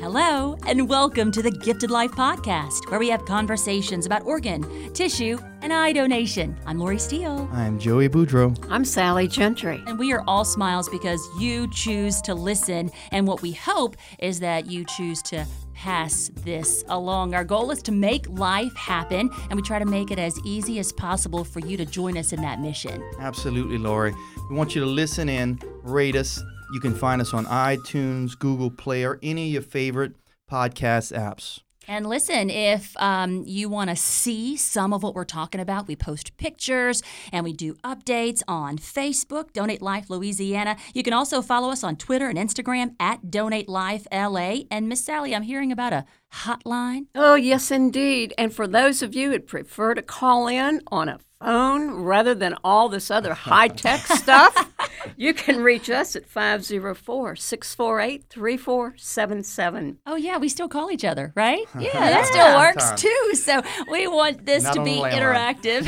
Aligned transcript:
Hello, 0.00 0.56
and 0.68 0.88
welcome 0.88 1.32
to 1.32 1.42
the 1.42 1.50
Gifted 1.64 1.90
Life 1.90 2.12
Podcast, 2.12 2.88
where 2.90 3.00
we 3.00 3.08
have 3.08 3.24
conversations 3.24 4.06
about 4.06 4.22
organ, 4.22 4.92
tissue, 4.92 5.36
and 5.72 5.80
eye 5.80 5.92
donation. 5.92 6.54
I'm 6.66 6.78
Lori 6.78 6.98
Steele, 6.98 7.48
I'm 7.50 7.78
Joey 7.78 8.08
Boudreau. 8.08 8.54
I'm 8.68 8.84
Sally 8.84 9.26
Gentry. 9.26 9.82
and 9.86 9.98
we 9.98 10.12
are 10.12 10.22
all 10.26 10.44
smiles 10.44 10.86
because 10.88 11.26
you 11.38 11.66
choose 11.70 12.20
to 12.22 12.34
listen. 12.34 12.90
And 13.10 13.26
what 13.26 13.40
we 13.40 13.52
hope 13.52 13.96
is 14.18 14.40
that 14.40 14.70
you 14.70 14.84
choose 14.84 15.22
to 15.22 15.46
pass 15.72 16.30
this 16.44 16.84
along. 16.88 17.34
Our 17.34 17.44
goal 17.44 17.70
is 17.70 17.82
to 17.84 17.92
make 17.92 18.28
life 18.28 18.74
happen, 18.76 19.30
and 19.48 19.54
we 19.56 19.62
try 19.62 19.78
to 19.78 19.86
make 19.86 20.10
it 20.10 20.18
as 20.18 20.38
easy 20.44 20.78
as 20.78 20.92
possible 20.92 21.42
for 21.42 21.60
you 21.60 21.78
to 21.78 21.86
join 21.86 22.18
us 22.18 22.34
in 22.34 22.42
that 22.42 22.60
mission. 22.60 23.02
Absolutely, 23.18 23.78
Lori. 23.78 24.14
We 24.50 24.56
want 24.56 24.74
you 24.74 24.82
to 24.82 24.86
listen 24.86 25.30
in, 25.30 25.58
rate 25.82 26.16
us. 26.16 26.42
You 26.74 26.80
can 26.80 26.94
find 26.94 27.22
us 27.22 27.32
on 27.32 27.46
iTunes, 27.46 28.38
Google 28.38 28.70
Play, 28.70 29.04
or 29.04 29.18
any 29.22 29.46
of 29.46 29.52
your 29.54 29.62
favorite 29.62 30.16
podcast 30.50 31.16
apps. 31.18 31.61
And 31.88 32.06
listen, 32.06 32.48
if 32.48 32.96
um, 32.98 33.42
you 33.44 33.68
want 33.68 33.90
to 33.90 33.96
see 33.96 34.56
some 34.56 34.92
of 34.92 35.02
what 35.02 35.14
we're 35.14 35.24
talking 35.24 35.60
about, 35.60 35.88
we 35.88 35.96
post 35.96 36.36
pictures 36.36 37.02
and 37.32 37.44
we 37.44 37.52
do 37.52 37.74
updates 37.84 38.42
on 38.46 38.78
Facebook, 38.78 39.52
Donate 39.52 39.82
Life 39.82 40.08
Louisiana. 40.08 40.76
You 40.94 41.02
can 41.02 41.12
also 41.12 41.42
follow 41.42 41.70
us 41.70 41.82
on 41.82 41.96
Twitter 41.96 42.28
and 42.28 42.38
Instagram 42.38 42.94
at 43.00 43.30
Donate 43.30 43.68
Life 43.68 44.06
LA. 44.12 44.62
And 44.70 44.88
Miss 44.88 45.04
Sally, 45.04 45.34
I'm 45.34 45.42
hearing 45.42 45.72
about 45.72 45.92
a 45.92 46.04
hotline. 46.32 47.06
Oh, 47.14 47.34
yes, 47.34 47.70
indeed. 47.70 48.34
And 48.38 48.52
for 48.54 48.66
those 48.66 49.02
of 49.02 49.14
you 49.14 49.30
who 49.30 49.38
prefer 49.40 49.94
to 49.94 50.02
call 50.02 50.48
in 50.48 50.80
on 50.90 51.08
a 51.08 51.18
phone 51.40 51.90
rather 51.90 52.34
than 52.34 52.54
all 52.62 52.88
this 52.88 53.10
other 53.10 53.34
high 53.34 53.68
tech 53.68 54.00
stuff, 54.06 54.70
you 55.16 55.34
can 55.34 55.62
reach 55.62 55.90
us 55.90 56.14
at 56.16 56.26
504 56.26 57.36
648 57.36 58.24
3477. 58.28 59.98
Oh, 60.06 60.14
yeah, 60.16 60.38
we 60.38 60.48
still 60.48 60.68
call 60.68 60.90
each 60.90 61.04
other, 61.04 61.32
right? 61.34 61.66
Yeah, 61.78 61.90
that 61.92 62.26
still 62.26 62.56
works 62.58 62.90
Time. 62.90 62.96
too. 62.96 63.34
So 63.34 63.62
we 63.90 64.06
want 64.06 64.46
this 64.46 64.62
Not 64.62 64.74
to 64.74 64.84
be 64.84 65.00
interactive. 65.00 65.84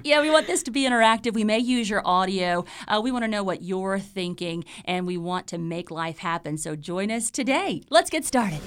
yeah, 0.04 0.20
we 0.20 0.30
want 0.30 0.46
this 0.46 0.62
to 0.64 0.70
be 0.70 0.82
interactive. 0.82 1.34
We 1.34 1.42
may 1.42 1.58
use 1.58 1.90
your 1.90 2.02
audio. 2.04 2.64
Uh, 2.86 3.00
we 3.02 3.10
want 3.10 3.24
to 3.24 3.28
know 3.28 3.42
what 3.42 3.62
you're 3.62 3.98
thinking, 3.98 4.64
and 4.84 5.06
we 5.06 5.16
want 5.16 5.48
to 5.48 5.58
make 5.58 5.90
life 5.90 6.18
happen. 6.18 6.56
So 6.56 6.76
join 6.76 7.10
us 7.10 7.30
today. 7.32 7.82
Let's 7.90 8.10
get 8.10 8.24
started. 8.24 8.60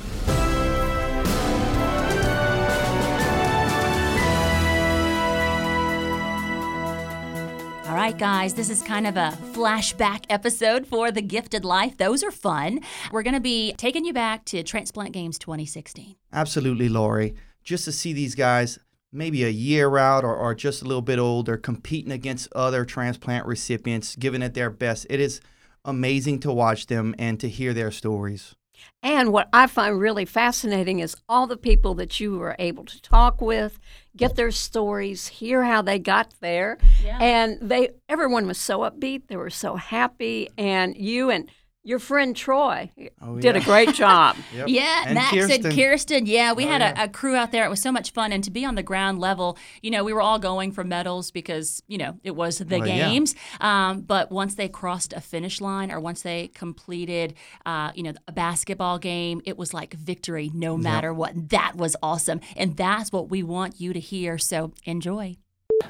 Right, 8.00 8.18
guys, 8.18 8.54
this 8.54 8.70
is 8.70 8.82
kind 8.82 9.06
of 9.06 9.18
a 9.18 9.38
flashback 9.52 10.24
episode 10.30 10.88
for 10.88 11.12
The 11.12 11.22
Gifted 11.22 11.66
Life. 11.66 11.98
Those 11.98 12.24
are 12.24 12.32
fun. 12.32 12.80
We're 13.12 13.24
going 13.24 13.34
to 13.34 13.42
be 13.42 13.74
taking 13.74 14.06
you 14.06 14.14
back 14.14 14.46
to 14.46 14.64
Transplant 14.64 15.12
Games 15.12 15.38
2016. 15.38 16.16
Absolutely, 16.32 16.88
Lori. 16.88 17.36
Just 17.62 17.84
to 17.86 17.92
see 17.92 18.14
these 18.14 18.36
guys 18.36 18.80
maybe 19.12 19.44
a 19.44 19.50
year 19.50 19.98
out 19.98 20.24
or, 20.24 20.34
or 20.34 20.56
just 20.56 20.82
a 20.82 20.86
little 20.86 21.02
bit 21.02 21.20
older 21.20 21.58
competing 21.58 22.14
against 22.14 22.48
other 22.54 22.86
transplant 22.86 23.46
recipients, 23.46 24.16
giving 24.16 24.42
it 24.42 24.54
their 24.54 24.70
best. 24.70 25.06
It 25.10 25.20
is 25.20 25.42
amazing 25.84 26.40
to 26.40 26.54
watch 26.54 26.88
them 26.88 27.14
and 27.20 27.38
to 27.42 27.50
hear 27.50 27.74
their 27.74 27.92
stories. 27.92 28.56
And 29.02 29.32
what 29.32 29.48
I 29.54 29.68
find 29.68 30.00
really 30.00 30.26
fascinating 30.26 31.00
is 31.00 31.16
all 31.28 31.48
the 31.48 31.58
people 31.58 31.94
that 31.96 32.20
you 32.20 32.38
were 32.38 32.56
able 32.60 32.86
to 32.86 33.02
talk 33.02 33.42
with, 33.42 33.80
get 34.18 34.36
their 34.36 34.52
stories, 34.52 35.28
hear 35.28 35.64
how 35.64 35.82
they 35.82 36.00
got 36.00 36.34
there. 36.42 36.78
Yeah. 37.04 37.18
And 37.22 37.58
they 37.62 37.90
everyone 38.10 38.48
was 38.48 38.58
so 38.58 38.80
upbeat, 38.80 39.28
they 39.28 39.38
were 39.38 39.50
so 39.50 39.76
happy 39.76 40.50
and 40.58 40.98
you 40.98 41.30
and 41.30 41.50
your 41.84 42.00
friend 42.00 42.36
Troy 42.36 42.92
Oh, 43.22 43.40
did 43.40 43.56
a 43.56 43.62
great 43.62 43.94
job. 43.94 44.36
Yep. 44.54 44.68
Yeah, 44.68 45.04
And 45.06 45.16
Max 45.16 45.32
Kirsten. 45.34 45.66
and 45.66 45.76
Kirsten. 45.76 46.26
Yeah, 46.26 46.54
we 46.54 46.66
Oh, 46.66 46.68
had 46.68 46.82
yeah. 46.82 47.02
A, 47.02 47.06
a 47.06 47.08
crew 47.10 47.36
out 47.36 47.52
there. 47.52 47.64
It 47.66 47.70
was 47.70 47.82
so 47.82 47.92
much 47.92 48.12
fun, 48.12 48.32
and 48.34 48.44
to 48.44 48.52
be 48.52 48.66
on 48.66 48.76
the 48.76 48.84
ground 48.84 49.20
level, 49.20 49.58
you 49.82 49.90
know, 49.92 50.04
we 50.04 50.12
were 50.14 50.22
all 50.22 50.40
going 50.40 50.72
for 50.72 50.84
medals 50.84 51.32
because 51.32 51.82
you 51.88 51.98
know 51.98 52.20
it 52.24 52.36
was 52.36 52.58
the 52.60 52.80
Well, 52.80 52.88
yeah. 52.88 53.10
games. 53.10 53.36
Um, 53.62 54.02
but 54.02 54.32
once 54.32 54.56
they 54.56 54.68
crossed 54.70 55.14
a 55.14 55.22
finish 55.22 55.62
line, 55.62 55.92
or 55.92 56.00
once 56.00 56.22
they 56.22 56.50
completed, 56.50 57.34
uh, 57.66 57.92
you 57.96 58.04
know, 58.04 58.14
a 58.28 58.32
basketball 58.32 59.00
game, 59.00 59.42
it 59.46 59.58
was 59.58 59.74
like 59.74 59.94
victory, 59.94 60.52
no 60.54 60.78
matter 60.78 61.14
what. 61.14 61.50
That 61.50 61.76
was 61.76 61.96
awesome, 62.04 62.42
and 62.58 62.76
that's 62.76 63.12
what 63.12 63.30
we 63.30 63.42
want 63.44 63.80
you 63.80 63.94
to 63.94 64.00
hear. 64.00 64.38
So 64.38 64.74
enjoy. 64.86 65.38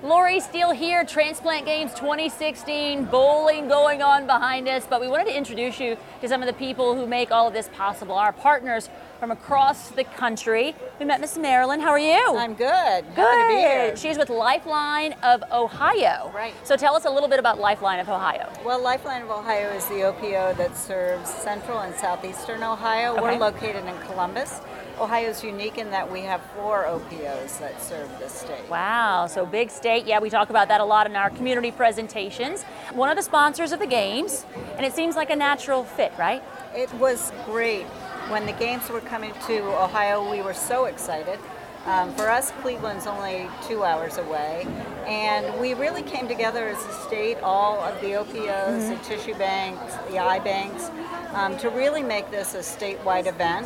Lori 0.02 0.40
Steele 0.40 0.72
here, 0.72 1.04
Transplant 1.04 1.66
Games 1.66 1.94
2016, 1.94 3.04
bowling 3.06 3.68
going 3.68 4.02
on 4.02 4.26
behind 4.26 4.66
us. 4.70 4.88
But 4.90 5.02
we 5.02 5.10
wanted 5.10 5.26
to 5.26 5.36
introduce 5.36 5.78
you 5.78 5.98
to 6.22 6.28
some 6.30 6.42
of 6.42 6.48
the 6.48 6.54
people 6.54 6.96
who 6.96 7.06
make 7.06 7.32
all 7.32 7.50
of 7.50 7.54
this 7.54 7.70
possible, 7.74 8.16
our 8.16 8.32
partners 8.32 8.90
from 9.20 9.32
across 9.32 9.90
the 9.90 10.06
country. 10.06 10.74
We 11.00 11.06
met 11.06 11.20
Miss 11.20 11.38
Marilyn. 11.38 11.82
How 11.82 11.90
are 11.90 12.00
you? 12.00 12.38
I'm 12.38 12.54
good. 12.54 12.68
Happy 12.68 13.14
to 13.16 13.48
be 13.50 13.60
here. 13.60 13.96
She's 13.98 14.18
with 14.18 14.30
Lifeline 14.30 15.14
of 15.24 15.44
Ohio. 15.52 16.32
Right. 16.34 16.54
So 16.64 16.78
tell 16.78 16.96
us 16.96 17.04
a 17.06 17.10
little 17.10 17.28
bit 17.28 17.38
about 17.38 17.60
Lifeline 17.60 18.00
of 18.00 18.08
Ohio. 18.08 18.50
Well, 18.64 18.82
Lifeline 18.82 19.22
of 19.22 19.30
Ohio 19.30 19.70
is 19.72 19.86
the 19.88 20.04
OPO 20.04 20.56
that 20.56 20.78
serves 20.78 21.30
central 21.30 21.80
and 21.80 21.94
southeastern 21.96 22.64
Ohio. 22.64 23.14
Okay. 23.14 23.22
We're 23.22 23.38
located 23.38 23.86
in 23.86 24.00
Columbus. 24.08 24.62
Ohio 25.00 25.30
is 25.30 25.44
unique 25.44 25.78
in 25.78 25.92
that 25.92 26.10
we 26.12 26.22
have 26.22 26.42
four 26.56 26.86
OPOs 26.86 27.58
that 27.60 27.82
serve 27.82 28.10
the 28.20 28.28
state. 28.28 28.70
Wow, 28.70 29.28
so 29.28 29.46
big 29.46 29.70
state. 29.70 30.06
Yeah, 30.06 30.20
we 30.20 30.30
talk 30.30 30.50
about 30.50 30.68
that 30.68 30.82
a 30.82 30.84
lot 30.84 31.08
in 31.08 31.16
our 31.16 31.30
community 31.30 31.72
presentations. 31.72 32.64
One 32.92 33.10
of 33.10 33.16
the 33.16 33.24
sponsors 33.24 33.72
of 33.72 33.80
the 33.80 33.88
games, 33.88 34.46
and 34.76 34.86
it 34.86 34.94
seems 34.94 35.16
like 35.16 35.30
a 35.30 35.38
natural 35.38 35.86
fit, 35.86 36.12
right? 36.18 36.44
It 36.76 36.94
was 36.96 37.32
great. 37.46 37.86
When 38.28 38.46
the 38.46 38.54
games 38.54 38.90
were 38.90 39.02
coming 39.02 39.34
to 39.48 39.60
Ohio, 39.82 40.30
we 40.30 40.42
were 40.42 40.54
so 40.54 40.86
excited. 40.86 41.40
Um, 41.86 42.14
for 42.14 42.30
us, 42.30 42.52
Cleveland's 42.62 43.08
only 43.08 43.48
two 43.68 43.84
hours 43.84 44.18
away, 44.18 44.68
and 45.08 45.60
we 45.60 45.74
really 45.74 46.04
came 46.04 46.28
together 46.28 46.68
as 46.68 46.78
a 46.86 46.94
state, 47.08 47.38
all 47.42 47.80
of 47.80 48.00
the 48.02 48.16
OPOs, 48.16 48.90
the 48.90 48.98
tissue 49.04 49.34
banks, 49.36 49.96
the 50.12 50.20
eye 50.20 50.40
banks, 50.40 50.92
um, 51.34 51.58
to 51.58 51.70
really 51.70 52.04
make 52.04 52.30
this 52.30 52.54
a 52.54 52.60
statewide 52.60 53.28
event. 53.28 53.66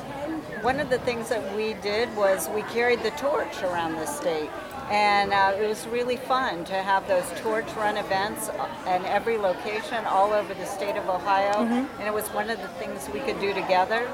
One 0.62 0.80
of 0.80 0.90
the 0.90 1.00
things 1.00 1.28
that 1.30 1.56
we 1.56 1.74
did 1.81 2.16
was 2.16 2.47
we 2.50 2.62
carried 2.64 3.02
the 3.03 3.12
torch 3.12 3.62
around 3.64 3.94
the 3.96 4.06
state. 4.06 4.50
And 4.91 5.34
uh, 5.34 5.53
it 5.58 5.68
was 5.68 5.88
really 5.88 6.18
fun 6.18 6.66
to 6.66 6.74
have 6.75 7.08
those 7.08 7.25
torch 7.40 7.72
run 7.75 7.97
events 7.97 8.50
in 8.85 9.06
every 9.06 9.38
location 9.38 10.06
all 10.06 10.34
over 10.34 10.53
the 10.53 10.66
state 10.66 10.97
of 10.97 11.08
Ohio. 11.09 11.64
And 12.00 12.08
it 12.08 12.14
was 12.14 12.28
one 12.30 12.50
of 12.50 12.62
the 12.62 12.68
things 12.68 13.09
we 13.09 13.22
could 13.22 13.40
do 13.40 13.53
together. 13.53 14.08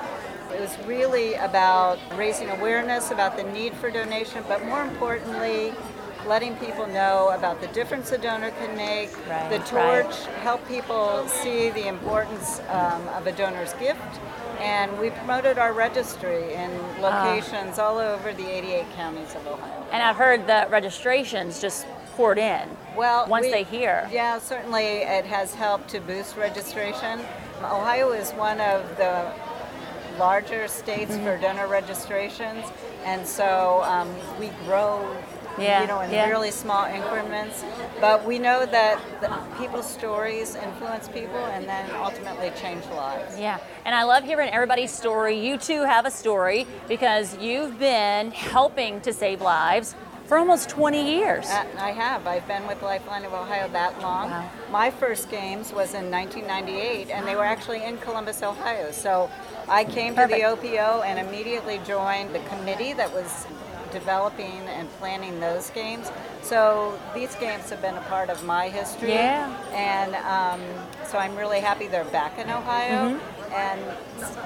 It 0.53 0.59
was 0.59 0.77
really 0.85 1.35
about 1.35 1.99
raising 2.15 2.49
awareness 2.49 3.11
about 3.11 3.37
the 3.37 3.43
need 3.43 3.73
for 3.75 3.91
donation, 3.91 4.43
but 4.47 4.65
more 4.65 4.81
importantly, 4.83 5.73
letting 6.25 6.55
people 6.57 6.85
know 6.87 7.29
about 7.29 7.61
the 7.61 7.67
difference 7.67 8.11
a 8.11 8.17
donor 8.17 8.51
can 8.51 8.75
make. 8.75 9.09
Right, 9.27 9.49
the 9.49 9.59
right. 9.75 10.03
torch 10.03 10.25
help 10.41 10.67
people 10.67 11.27
see 11.27 11.69
the 11.69 11.87
importance 11.87 12.59
um, 12.69 13.07
of 13.09 13.27
a 13.27 13.31
donor's 13.31 13.73
gift. 13.73 14.19
And 14.59 14.97
we 14.99 15.11
promoted 15.11 15.57
our 15.57 15.71
registry 15.71 16.53
in 16.53 16.69
locations 17.01 17.79
all 17.79 17.97
over 17.97 18.33
the 18.33 18.45
88 18.45 18.85
counties 18.95 19.33
of 19.35 19.47
Ohio. 19.47 19.85
And 19.91 20.03
I've 20.03 20.17
heard 20.17 20.47
that 20.47 20.69
registrations 20.69 21.61
just 21.61 21.87
poured 22.15 22.37
in. 22.37 22.67
Well, 22.97 23.25
once 23.27 23.45
we- 23.45 23.51
they 23.51 23.63
hear. 23.63 24.09
Yeah, 24.11 24.39
certainly 24.39 24.83
it 25.03 25.25
has 25.25 25.53
helped 25.55 25.87
to 25.89 26.01
boost 26.01 26.35
registration. 26.35 27.21
Ohio 27.63 28.11
is 28.11 28.31
one 28.31 28.59
of 28.59 28.97
the 28.97 29.31
larger 30.19 30.67
states 30.67 31.15
for 31.15 31.19
Mm-hmm. 31.39 31.41
donor 31.41 31.67
registrations, 31.67 32.65
and 33.05 33.25
so 33.25 33.81
um, 33.83 34.09
we 34.39 34.49
grow. 34.65 35.15
Yeah, 35.57 35.81
you 35.81 35.87
know, 35.87 35.99
in 35.99 36.11
yeah. 36.11 36.29
really 36.29 36.51
small 36.51 36.85
increments, 36.85 37.65
but 37.99 38.23
we 38.23 38.39
know 38.39 38.65
that 38.65 39.01
the, 39.19 39.27
people's 39.61 39.89
stories 39.89 40.55
influence 40.55 41.09
people 41.09 41.35
and 41.35 41.67
then 41.67 41.89
ultimately 41.95 42.49
change 42.61 42.85
lives. 42.95 43.37
Yeah, 43.37 43.57
and 43.83 43.93
I 43.93 44.03
love 44.03 44.23
hearing 44.23 44.49
everybody's 44.51 44.91
story. 44.91 45.37
You 45.45 45.57
too 45.57 45.83
have 45.83 46.05
a 46.05 46.11
story 46.11 46.65
because 46.87 47.35
you've 47.39 47.77
been 47.77 48.31
helping 48.31 49.01
to 49.01 49.11
save 49.11 49.41
lives 49.41 49.95
for 50.27 50.37
almost 50.37 50.69
20 50.69 51.11
years. 51.17 51.45
Uh, 51.49 51.65
I 51.79 51.91
have. 51.91 52.25
I've 52.25 52.47
been 52.47 52.65
with 52.65 52.81
Lifeline 52.81 53.25
of 53.25 53.33
Ohio 53.33 53.67
that 53.69 53.99
long. 54.01 54.29
Wow. 54.29 54.49
My 54.71 54.91
first 54.91 55.29
games 55.29 55.73
was 55.73 55.93
in 55.93 56.09
1998, 56.09 57.09
and 57.09 57.27
they 57.27 57.35
were 57.35 57.43
actually 57.43 57.83
in 57.83 57.97
Columbus, 57.97 58.43
Ohio. 58.43 58.91
So 58.91 59.29
I 59.69 59.83
came 59.83 60.15
to 60.15 60.25
the 60.27 60.43
OPO 60.43 61.03
and 61.05 61.19
immediately 61.19 61.79
joined 61.85 62.33
the 62.33 62.39
committee 62.39 62.93
that 62.93 63.13
was 63.13 63.45
developing 63.91 64.61
and 64.67 64.89
planning 64.99 65.39
those 65.39 65.69
games. 65.71 66.11
So 66.41 66.99
these 67.13 67.35
games 67.35 67.69
have 67.69 67.81
been 67.81 67.95
a 67.95 68.01
part 68.01 68.29
of 68.29 68.43
my 68.43 68.69
history. 68.69 69.09
Yeah. 69.09 69.55
And 69.71 70.15
um, 70.15 70.61
so 71.07 71.17
I'm 71.17 71.35
really 71.35 71.59
happy 71.59 71.87
they're 71.87 72.03
back 72.05 72.37
in 72.37 72.49
Ohio. 72.49 73.19
And 73.53 73.79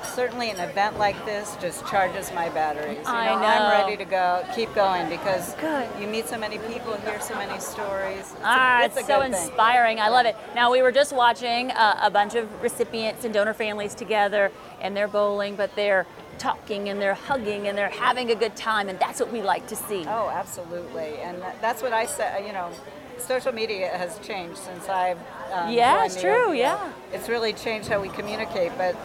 certainly 0.04 0.50
an 0.50 0.60
event 0.60 0.98
like 0.98 1.24
this 1.26 1.56
just 1.62 1.86
charges 1.88 2.32
my 2.34 2.50
batteries. 2.50 2.98
You 3.00 3.04
I 3.14 3.26
know. 3.36 3.46
I'm 3.46 3.82
ready 3.84 3.98
to 3.98 4.06
go, 4.06 4.46
keep 4.56 4.74
going 4.76 5.10
because 5.10 5.54
Good. 5.56 5.88
you 6.00 6.08
meet 6.08 6.28
so 6.28 6.38
many 6.38 6.58
people, 6.60 6.94
hear 6.98 7.20
so 7.22 7.36
many 7.36 7.60
stories. 7.60 8.20
It's 8.20 8.32
a- 8.34 8.38
Ah, 8.44 8.84
it's 8.84 8.98
it's, 8.98 9.06
a 9.06 9.08
so 9.12 9.22
good 9.22 9.32
thing. 9.34 9.44
inspiring. 9.48 10.00
I 10.00 10.10
love 10.10 10.26
it. 10.26 10.36
Now, 10.56 10.72
we 10.72 10.82
were 10.82 10.92
just 10.92 11.14
watching 11.14 11.72
uh, 11.72 12.00
a 12.02 12.10
bunch 12.10 12.36
of 12.36 12.62
recipients 12.62 13.26
and 13.26 13.34
donor 13.34 13.54
families 13.54 13.96
together, 13.96 14.52
and 14.82 14.96
they're 14.96 15.08
bowling, 15.08 15.56
but 15.56 15.76
they're 15.76 16.06
talking 16.40 16.90
and 16.90 17.00
they're 17.00 17.14
hugging 17.14 17.68
and 17.68 17.78
they're 17.78 17.90
having 17.90 18.32
a 18.32 18.36
good 18.36 18.56
time, 18.56 18.90
and 18.90 19.00
that's 19.00 19.20
what 19.20 19.32
we 19.32 19.42
like 19.42 19.68
to 19.68 19.76
see. 19.76 20.04
Oh, 20.08 20.30
absolutely, 20.34 21.18
and 21.22 21.42
that's 21.62 21.82
what 21.82 21.94
I 21.94 22.06
said. 22.06 22.46
You 22.46 22.54
know, 22.54 22.70
social 23.20 23.52
media 23.52 23.90
has 23.90 24.20
changed 24.20 24.58
since 24.58 24.90
I've. 24.90 25.18
Um, 25.52 25.72
Yeah, 25.72 26.06
it's 26.06 26.20
true, 26.20 26.54
yeah. 26.54 26.92
it's 27.12 27.30
really 27.30 27.54
changed 27.54 27.88
how 27.90 28.00
we 28.02 28.10
communicate. 28.10 28.72
But 28.78 28.96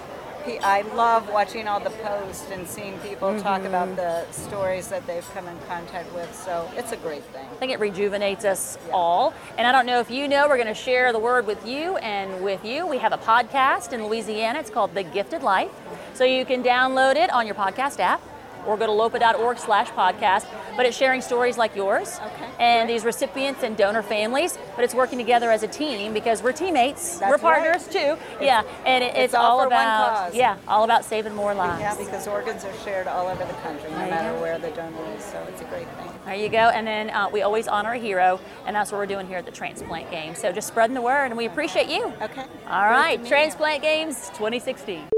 I 0.63 0.81
love 0.95 1.29
watching 1.31 1.69
all 1.69 1.79
the 1.79 1.91
posts 1.91 2.47
and 2.51 2.67
seeing 2.67 2.99
people 3.01 3.39
talk 3.41 3.59
Mm-hmm. 3.63 3.67
about 3.67 3.97
the 3.97 4.25
stories 4.33 4.89
that 4.89 5.07
they've 5.07 5.29
come 5.35 5.47
in 5.47 5.59
contact 5.69 6.11
with. 6.15 6.35
So 6.35 6.71
it's 6.77 6.93
a 6.93 6.97
great 6.97 7.23
thing. 7.25 7.45
I 7.51 7.55
think 7.57 7.71
it 7.73 7.81
rejuvenates 7.81 8.45
us 8.47 8.79
all. 8.91 9.35
And 9.59 9.67
I 9.67 9.73
don't 9.73 9.85
know 9.85 10.01
if 10.01 10.11
you 10.11 10.27
know, 10.27 10.49
we're 10.49 10.57
going 10.57 10.69
to 10.69 10.75
share 10.75 11.13
the 11.13 11.19
word 11.19 11.47
with 11.47 11.67
you 11.67 11.97
and 11.99 12.43
with 12.43 12.65
you. 12.65 12.87
We 12.87 12.97
have 12.99 13.13
a 13.13 13.19
podcast 13.19 13.93
in 13.93 14.07
Louisiana. 14.07 14.61
It's 14.61 14.71
called 14.71 14.95
The 14.95 15.03
Gifted 15.03 15.43
Life. 15.43 15.71
So 16.15 16.25
you 16.25 16.47
can 16.47 16.63
download 16.63 17.17
it 17.17 17.31
on 17.31 17.45
your 17.47 17.55
podcast 17.55 18.01
app 18.01 18.23
or 18.69 18.77
go 18.77 18.87
to 18.87 18.93
lopa.org 18.93 19.59
slash 19.59 19.89
podcast. 19.91 20.47
But 20.77 20.87
it's 20.87 20.97
sharing 20.97 21.23
stories 21.23 21.59
like 21.59 21.75
yours 21.75 22.21
Okay, 22.23 22.49
and 22.61 22.89
these 22.89 23.05
recipients 23.05 23.65
and 23.65 23.77
donor 23.77 24.03
families. 24.03 24.59
But 24.77 24.85
it's 24.85 24.95
working 24.95 25.19
together 25.19 25.51
as 25.51 25.63
a 25.65 25.67
team 25.69 26.13
because 26.13 26.43
we're 26.43 26.53
teammates. 26.53 27.19
That's 27.19 27.31
we're 27.31 27.39
partners 27.39 27.89
too. 27.89 28.17
Yeah. 28.41 28.63
And 28.85 29.03
it, 29.03 29.09
it's, 29.09 29.19
it's 29.19 29.35
all 29.35 29.59
one 29.59 29.69
about 29.69 30.27
cause. 30.27 30.35
yeah, 30.35 30.57
all 30.69 30.85
about 30.85 31.05
saving 31.05 31.35
more 31.35 31.55
lives. 31.55 31.81
Yeah, 31.81 31.97
because 31.97 32.29
organs 32.29 32.65
are 32.65 32.75
shared 32.85 33.09
all 33.09 33.27
over 33.27 33.45
the 33.45 33.53
country, 33.55 33.91
no 33.91 33.97
matter 33.97 34.33
go. 34.37 34.43
where 34.43 34.59
the 34.59 34.71
donor 34.71 34.99
is. 35.17 35.25
So 35.25 35.45
it's 35.49 35.63
a 35.63 35.65
great 35.65 35.89
thing. 35.89 36.11
There 36.27 36.35
you 36.35 36.49
go. 36.51 36.59
And 36.59 36.87
then 36.87 37.11
uh, 37.11 37.29
we 37.33 37.43
always 37.43 37.67
honor 37.67 37.93
a 37.93 37.99
hero, 37.99 38.39
and 38.67 38.77
that's 38.77 38.93
what 38.93 38.99
we're 38.99 39.07
doing 39.07 39.27
here 39.27 39.39
at 39.39 39.47
the 39.47 39.51
Transplant 39.53 40.11
Games. 40.11 40.39
So 40.39 40.53
just 40.53 40.69
spreading 40.69 40.95
the 40.95 41.03
word, 41.03 41.27
and 41.27 41.37
we 41.37 41.47
appreciate 41.47 41.89
you. 41.89 42.13
Okay. 42.21 42.45
All 42.69 42.85
right, 42.85 43.25
Transplant 43.27 43.83
Games 43.83 44.29
2016. 44.35 45.09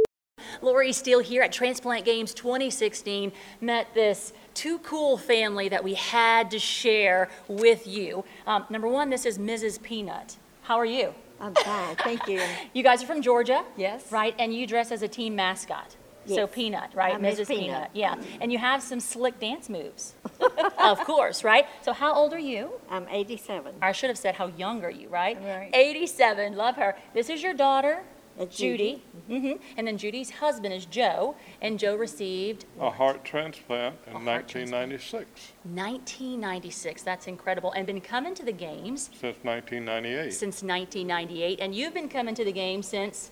Lori 0.63 0.93
Steele 0.93 1.21
here 1.21 1.43
at 1.43 1.53
Transplant 1.53 2.05
Games 2.05 2.35
2016 2.35 3.33
met 3.61 3.93
this 3.95 4.33
too 4.55 4.79
cool 4.81 5.17
family 5.17 5.69
that 5.69 5.83
we 5.83 5.95
had 5.95 6.51
to 6.51 6.59
share 6.59 7.31
with 7.49 7.87
you. 7.87 8.25
Um, 8.47 8.67
number 8.71 8.89
one, 8.89 9.11
this 9.11 9.25
is 9.25 9.39
Mrs. 9.39 9.83
Peanut. 9.83 10.37
How 10.63 10.77
are 10.77 10.85
you? 10.87 11.15
I'm 11.41 11.55
fine, 11.55 11.97
thank 11.97 12.27
you. 12.29 12.43
You 12.75 12.83
guys 12.83 13.03
are 13.03 13.07
from 13.07 13.23
Georgia? 13.23 13.65
Yes. 13.77 14.13
Right, 14.13 14.35
and 14.39 14.55
you 14.55 14.67
dress 14.67 14.93
as 14.93 15.03
a 15.03 15.09
team 15.09 15.35
mascot. 15.35 15.97
Yes. 16.27 16.37
So 16.37 16.47
Peanut, 16.47 16.91
right? 16.95 17.15
I'm 17.15 17.23
Mrs. 17.23 17.49
Peanut. 17.49 17.91
Yeah. 17.95 18.15
And 18.41 18.53
you 18.53 18.59
have 18.59 18.83
some 18.83 19.01
slick 19.01 19.41
dance 19.41 19.69
moves. 19.69 20.15
of 20.79 21.01
course, 21.01 21.43
right? 21.43 21.67
So 21.83 21.93
how 21.93 22.15
old 22.15 22.35
are 22.35 22.39
you? 22.39 22.73
I'm 22.91 23.07
87. 23.09 23.75
I 23.81 23.93
should 23.93 24.11
have 24.11 24.19
said 24.19 24.35
how 24.35 24.49
young 24.49 24.85
are 24.85 24.91
you, 24.91 25.09
right? 25.09 25.39
Right. 25.43 25.71
87. 25.73 26.55
Love 26.57 26.77
her. 26.77 26.95
This 27.15 27.31
is 27.31 27.43
your 27.43 27.55
daughter, 27.55 28.03
That's 28.41 28.57
Judy. 28.57 29.03
Judy. 29.29 29.41
hmm 29.43 29.63
And 29.77 29.87
then 29.87 29.99
Judy's 29.99 30.31
husband 30.31 30.73
is 30.73 30.87
Joe, 30.87 31.37
and 31.61 31.79
Joe 31.79 31.95
received 31.95 32.65
A 32.81 32.91
heart 32.91 33.23
transplant 33.23 33.97
in 34.07 34.13
heart 34.15 34.25
1996, 34.25 35.53
1996. 35.65 37.03
That's 37.03 37.27
incredible. 37.27 37.73
And 37.73 37.87
been 37.87 38.01
coming 38.01 38.35
to 38.35 38.43
the 38.43 38.53
games 38.53 39.11
since 39.13 39.37
1998. 39.45 40.33
since 40.33 40.63
1998. 40.63 41.61
And 41.61 41.75
you've 41.75 41.93
been 41.93 42.09
coming 42.09 42.35
to 42.35 42.43
the 42.43 42.53
games 42.53 42.89
since 42.89 43.31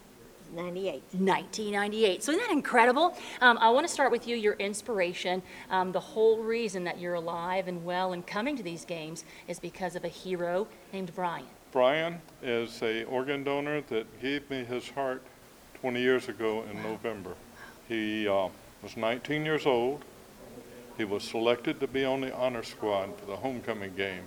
98. 0.55 1.03
1998. 1.13 2.23
So 2.23 2.33
isn't 2.33 2.45
that 2.45 2.53
incredible? 2.53 3.17
Um, 3.41 3.57
I 3.63 3.71
want 3.71 3.87
to 3.87 3.93
start 3.93 4.13
with 4.13 4.29
you, 4.29 4.37
your 4.37 4.55
inspiration. 4.55 5.43
Um, 5.71 5.91
the 5.93 6.01
whole 6.01 6.43
reason 6.43 6.85
that 6.85 6.99
you're 6.99 7.15
alive 7.15 7.67
and 7.67 7.83
well 7.83 8.13
and 8.13 8.27
coming 8.27 8.59
to 8.59 8.63
these 8.63 8.85
games 8.85 9.25
is 9.47 9.59
because 9.59 9.97
of 9.97 10.05
a 10.05 10.09
hero 10.09 10.69
named 10.93 11.15
Brian. 11.15 11.47
Brian 11.71 12.21
is 12.43 12.83
a 12.83 13.05
organ 13.05 13.45
donor 13.45 13.83
that 13.83 14.23
gave 14.23 14.49
me 14.49 14.65
his 14.65 14.89
heart 14.91 15.23
20 15.81 16.01
years 16.01 16.29
ago 16.29 16.65
in 16.71 16.83
November. 16.83 17.35
He 17.89 18.27
uh, 18.27 18.49
was 18.83 18.97
19 18.97 19.45
years 19.45 19.67
old. 19.67 20.03
He 20.97 21.05
was 21.05 21.23
selected 21.23 21.79
to 21.81 21.87
be 21.87 22.05
on 22.05 22.23
the 22.23 22.35
honor 22.35 22.63
squad 22.63 23.19
for 23.19 23.27
the 23.27 23.37
homecoming 23.37 23.95
game. 23.95 24.23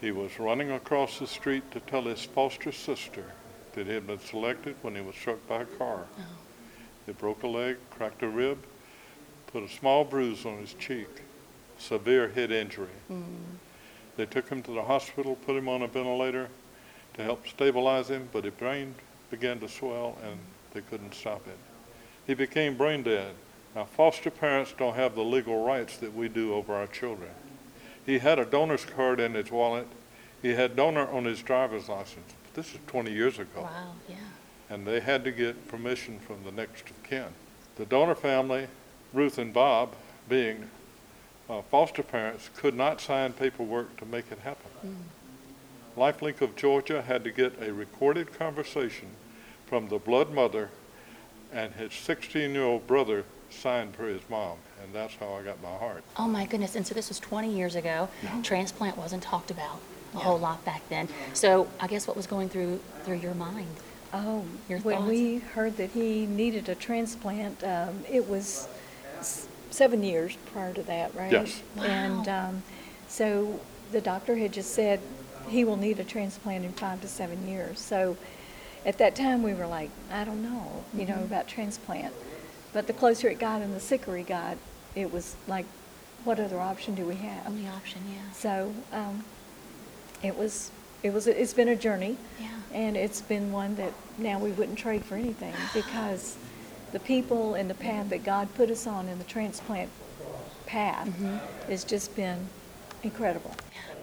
He 0.00 0.10
was 0.10 0.38
running 0.38 0.70
across 0.70 1.18
the 1.18 1.26
street 1.26 1.70
to 1.72 1.80
tell 1.80 2.02
his 2.02 2.22
foster 2.24 2.72
sister 2.72 3.24
that 3.72 3.86
he 3.86 3.92
had 3.92 4.06
been 4.06 4.20
selected 4.20 4.76
when 4.82 4.94
he 4.94 5.00
was 5.00 5.16
struck 5.16 5.44
by 5.48 5.62
a 5.62 5.64
car. 5.64 6.06
He 7.06 7.12
broke 7.12 7.42
a 7.42 7.48
leg, 7.48 7.78
cracked 7.90 8.22
a 8.22 8.28
rib, 8.28 8.58
put 9.46 9.62
a 9.62 9.68
small 9.68 10.04
bruise 10.04 10.44
on 10.44 10.58
his 10.58 10.74
cheek, 10.74 11.08
severe 11.78 12.28
head 12.28 12.52
injury. 12.52 12.88
They 14.18 14.26
took 14.26 14.48
him 14.48 14.62
to 14.64 14.72
the 14.72 14.82
hospital, 14.82 15.36
put 15.46 15.54
him 15.54 15.68
on 15.68 15.82
a 15.82 15.86
ventilator 15.86 16.48
to 17.14 17.22
help 17.22 17.46
stabilize 17.46 18.10
him, 18.10 18.28
but 18.32 18.42
his 18.42 18.52
brain 18.52 18.96
began 19.30 19.60
to 19.60 19.68
swell 19.68 20.18
and 20.24 20.36
they 20.72 20.80
couldn't 20.80 21.14
stop 21.14 21.46
it. 21.46 21.56
He 22.26 22.34
became 22.34 22.76
brain 22.76 23.04
dead. 23.04 23.32
Now, 23.76 23.84
foster 23.84 24.30
parents 24.30 24.74
don't 24.76 24.96
have 24.96 25.14
the 25.14 25.22
legal 25.22 25.64
rights 25.64 25.98
that 25.98 26.12
we 26.16 26.28
do 26.28 26.52
over 26.52 26.74
our 26.74 26.88
children. 26.88 27.30
He 28.04 28.18
had 28.18 28.40
a 28.40 28.44
donor's 28.44 28.84
card 28.84 29.20
in 29.20 29.34
his 29.34 29.52
wallet. 29.52 29.86
He 30.42 30.48
had 30.54 30.74
donor 30.74 31.06
on 31.06 31.24
his 31.24 31.40
driver's 31.40 31.88
license. 31.88 32.32
This 32.54 32.74
is 32.74 32.80
20 32.88 33.12
years 33.12 33.38
ago 33.38 33.62
Wow, 33.62 33.92
yeah. 34.08 34.16
and 34.68 34.84
they 34.84 34.98
had 34.98 35.22
to 35.24 35.30
get 35.30 35.68
permission 35.68 36.18
from 36.18 36.42
the 36.44 36.50
next 36.50 36.90
of 36.90 37.00
kin. 37.04 37.26
The 37.76 37.86
donor 37.86 38.16
family, 38.16 38.66
Ruth 39.12 39.38
and 39.38 39.54
Bob, 39.54 39.94
being 40.28 40.68
uh, 41.48 41.62
foster 41.62 42.02
parents, 42.02 42.50
could 42.56 42.74
not 42.74 43.00
sign 43.00 43.32
paperwork 43.32 43.96
to 43.98 44.04
make 44.06 44.30
it 44.30 44.38
happen. 44.40 44.70
Lifelink 45.96 46.40
of 46.40 46.54
Georgia 46.56 47.02
had 47.02 47.24
to 47.24 47.30
get 47.30 47.60
a 47.60 47.72
recorded 47.72 48.32
conversation 48.38 49.08
from 49.66 49.88
the 49.88 49.98
blood 49.98 50.32
mother 50.32 50.70
and 51.52 51.72
his 51.74 51.90
16-year-old 51.92 52.86
brother 52.86 53.24
signed 53.50 53.94
for 53.96 54.04
his 54.06 54.20
mom, 54.28 54.58
and 54.82 54.94
that's 54.94 55.14
how 55.14 55.32
I 55.32 55.42
got 55.42 55.60
my 55.62 55.74
heart. 55.76 56.04
Oh 56.18 56.28
my 56.28 56.44
goodness. 56.44 56.76
And 56.76 56.86
so 56.86 56.94
this 56.94 57.08
was 57.08 57.18
20 57.18 57.50
years 57.50 57.74
ago. 57.74 58.08
Transplant 58.42 58.96
wasn't 58.98 59.22
talked 59.22 59.50
about 59.50 59.80
a 60.14 60.18
whole 60.18 60.38
lot 60.38 60.62
back 60.64 60.86
then. 60.90 61.08
So 61.32 61.66
I 61.80 61.86
guess 61.86 62.06
what 62.06 62.16
was 62.16 62.26
going 62.26 62.48
through 62.50 62.80
through 63.04 63.16
your 63.16 63.34
mind? 63.34 63.68
Oh, 64.12 64.44
Your 64.68 64.78
when 64.80 64.96
thoughts? 64.98 65.08
we 65.08 65.38
heard 65.38 65.76
that 65.78 65.90
he 65.90 66.24
needed 66.26 66.68
a 66.68 66.74
transplant, 66.74 67.62
um, 67.64 68.04
it 68.10 68.26
was 68.28 68.66
s- 69.20 69.46
seven 69.70 70.02
years 70.02 70.36
prior 70.52 70.72
to 70.74 70.82
that, 70.84 71.14
right? 71.14 71.32
Yes. 71.32 71.62
Wow. 71.76 71.84
And 71.84 72.28
um, 72.28 72.62
so 73.08 73.60
the 73.92 74.00
doctor 74.00 74.36
had 74.36 74.52
just 74.52 74.72
said 74.74 75.00
he 75.48 75.64
will 75.64 75.76
need 75.76 75.98
a 76.00 76.04
transplant 76.04 76.64
in 76.64 76.72
five 76.72 77.00
to 77.00 77.08
seven 77.08 77.46
years. 77.48 77.80
So 77.80 78.16
at 78.84 78.98
that 78.98 79.16
time, 79.16 79.42
we 79.42 79.54
were 79.54 79.66
like, 79.66 79.90
I 80.12 80.24
don't 80.24 80.42
know, 80.42 80.84
you 80.94 81.04
Mm-hmm. 81.04 81.18
know, 81.18 81.24
about 81.24 81.48
transplant. 81.48 82.12
But 82.72 82.86
the 82.86 82.92
closer 82.92 83.28
it 83.28 83.38
got 83.38 83.62
and 83.62 83.74
the 83.74 83.80
sicker 83.80 84.16
he 84.16 84.22
got, 84.22 84.56
it 84.94 85.12
was 85.12 85.36
like, 85.46 85.64
what 86.24 86.38
other 86.38 86.60
option 86.60 86.94
do 86.94 87.04
we 87.06 87.14
have? 87.16 87.46
Only 87.46 87.66
option, 87.68 88.02
yeah. 88.12 88.30
So 88.32 88.74
um, 88.92 89.24
it 90.22 90.36
was, 90.36 90.70
it 91.02 91.12
was, 91.12 91.26
it's 91.26 91.54
been 91.54 91.68
a 91.68 91.76
journey. 91.76 92.16
Yeah. 92.40 92.48
And 92.74 92.96
it's 92.96 93.20
been 93.22 93.52
one 93.52 93.74
that 93.76 93.92
now 94.18 94.38
we 94.38 94.50
wouldn't 94.50 94.78
trade 94.78 95.04
for 95.04 95.14
anything 95.14 95.54
because 95.72 96.36
the 96.92 97.00
people 97.00 97.54
and 97.54 97.68
the 97.68 97.74
path 97.74 98.08
that 98.10 98.24
God 98.24 98.52
put 98.54 98.70
us 98.70 98.86
on 98.86 99.08
in 99.08 99.18
the 99.18 99.24
transplant 99.24 99.90
path 100.66 101.08
mm-hmm. 101.08 101.36
has 101.70 101.84
just 101.84 102.14
been 102.14 102.48
incredible. 103.02 103.54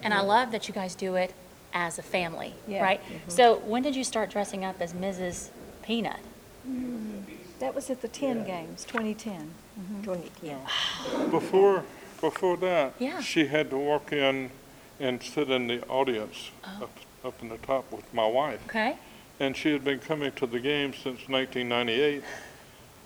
And 0.04 0.14
I 0.14 0.22
love 0.22 0.52
that 0.52 0.68
you 0.68 0.74
guys 0.74 0.96
do 0.96 1.16
it 1.16 1.34
as 1.74 2.00
a 2.00 2.04
family, 2.04 2.54
Yeah. 2.68 2.84
right? 2.84 3.02
Mm-hmm. 3.02 3.30
So 3.30 3.58
when 3.58 3.84
did 3.84 3.96
you 3.96 4.04
start 4.04 4.30
dressing 4.30 4.64
up 4.64 4.82
as 4.82 4.94
Mrs. 4.94 5.50
Peanut? 5.84 6.20
Mm, 6.68 7.24
that 7.60 7.76
was 7.76 7.90
at 7.90 8.02
the 8.02 8.08
10 8.08 8.46
games, 8.46 8.86
2010. 8.86 9.52
Mm-hmm. 9.80 10.04
2010. 10.04 11.30
Before, 11.32 11.84
before 12.22 12.58
that, 12.58 12.94
Yeah. 12.98 13.20
she 13.22 13.48
had 13.48 13.70
to 13.72 13.78
walk 13.78 14.14
in 14.14 14.52
and 15.00 15.22
sit 15.22 15.50
in 15.50 15.68
the 15.68 15.86
audience 15.88 16.52
oh. 16.64 16.84
up, 16.84 17.00
up 17.24 17.42
in 17.42 17.50
the 17.50 17.58
top 17.58 17.92
with 17.92 18.12
my 18.14 18.26
wife. 18.26 18.62
Okay. 18.68 18.98
And 19.40 19.56
she 19.56 19.74
had 19.74 19.84
been 19.84 20.00
coming 20.00 20.32
to 20.34 20.48
the 20.48 20.60
game 20.60 20.94
since 20.94 21.28
1998. 21.28 22.24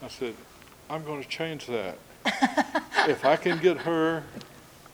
I 0.01 0.07
said, 0.07 0.33
I'm 0.89 1.03
going 1.03 1.21
to 1.21 1.27
change 1.29 1.65
that. 1.67 1.97
if 3.07 3.25
I 3.25 3.35
can 3.35 3.59
get 3.59 3.77
her 3.79 4.23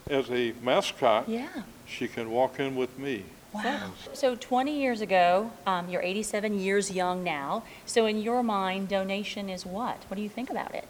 as 0.10 0.30
a 0.30 0.54
mascot, 0.62 1.28
Yeah. 1.30 1.48
she 1.88 2.08
can 2.08 2.30
walk 2.32 2.60
in 2.60 2.76
with 2.76 2.98
me. 2.98 3.24
Wow. 3.54 3.92
So 4.14 4.36
20 4.36 4.78
years 4.78 5.00
ago, 5.02 5.52
um, 5.66 5.88
you're 5.90 6.02
87 6.02 6.60
years 6.60 6.92
young 6.92 7.24
now. 7.24 7.64
So 7.86 8.06
in 8.06 8.22
your 8.22 8.44
mind, 8.44 8.90
donation 8.90 9.50
is 9.50 9.66
what? 9.66 10.04
What 10.10 10.18
do 10.18 10.22
you 10.22 10.30
think 10.30 10.50
about 10.50 10.76
it? 10.76 10.88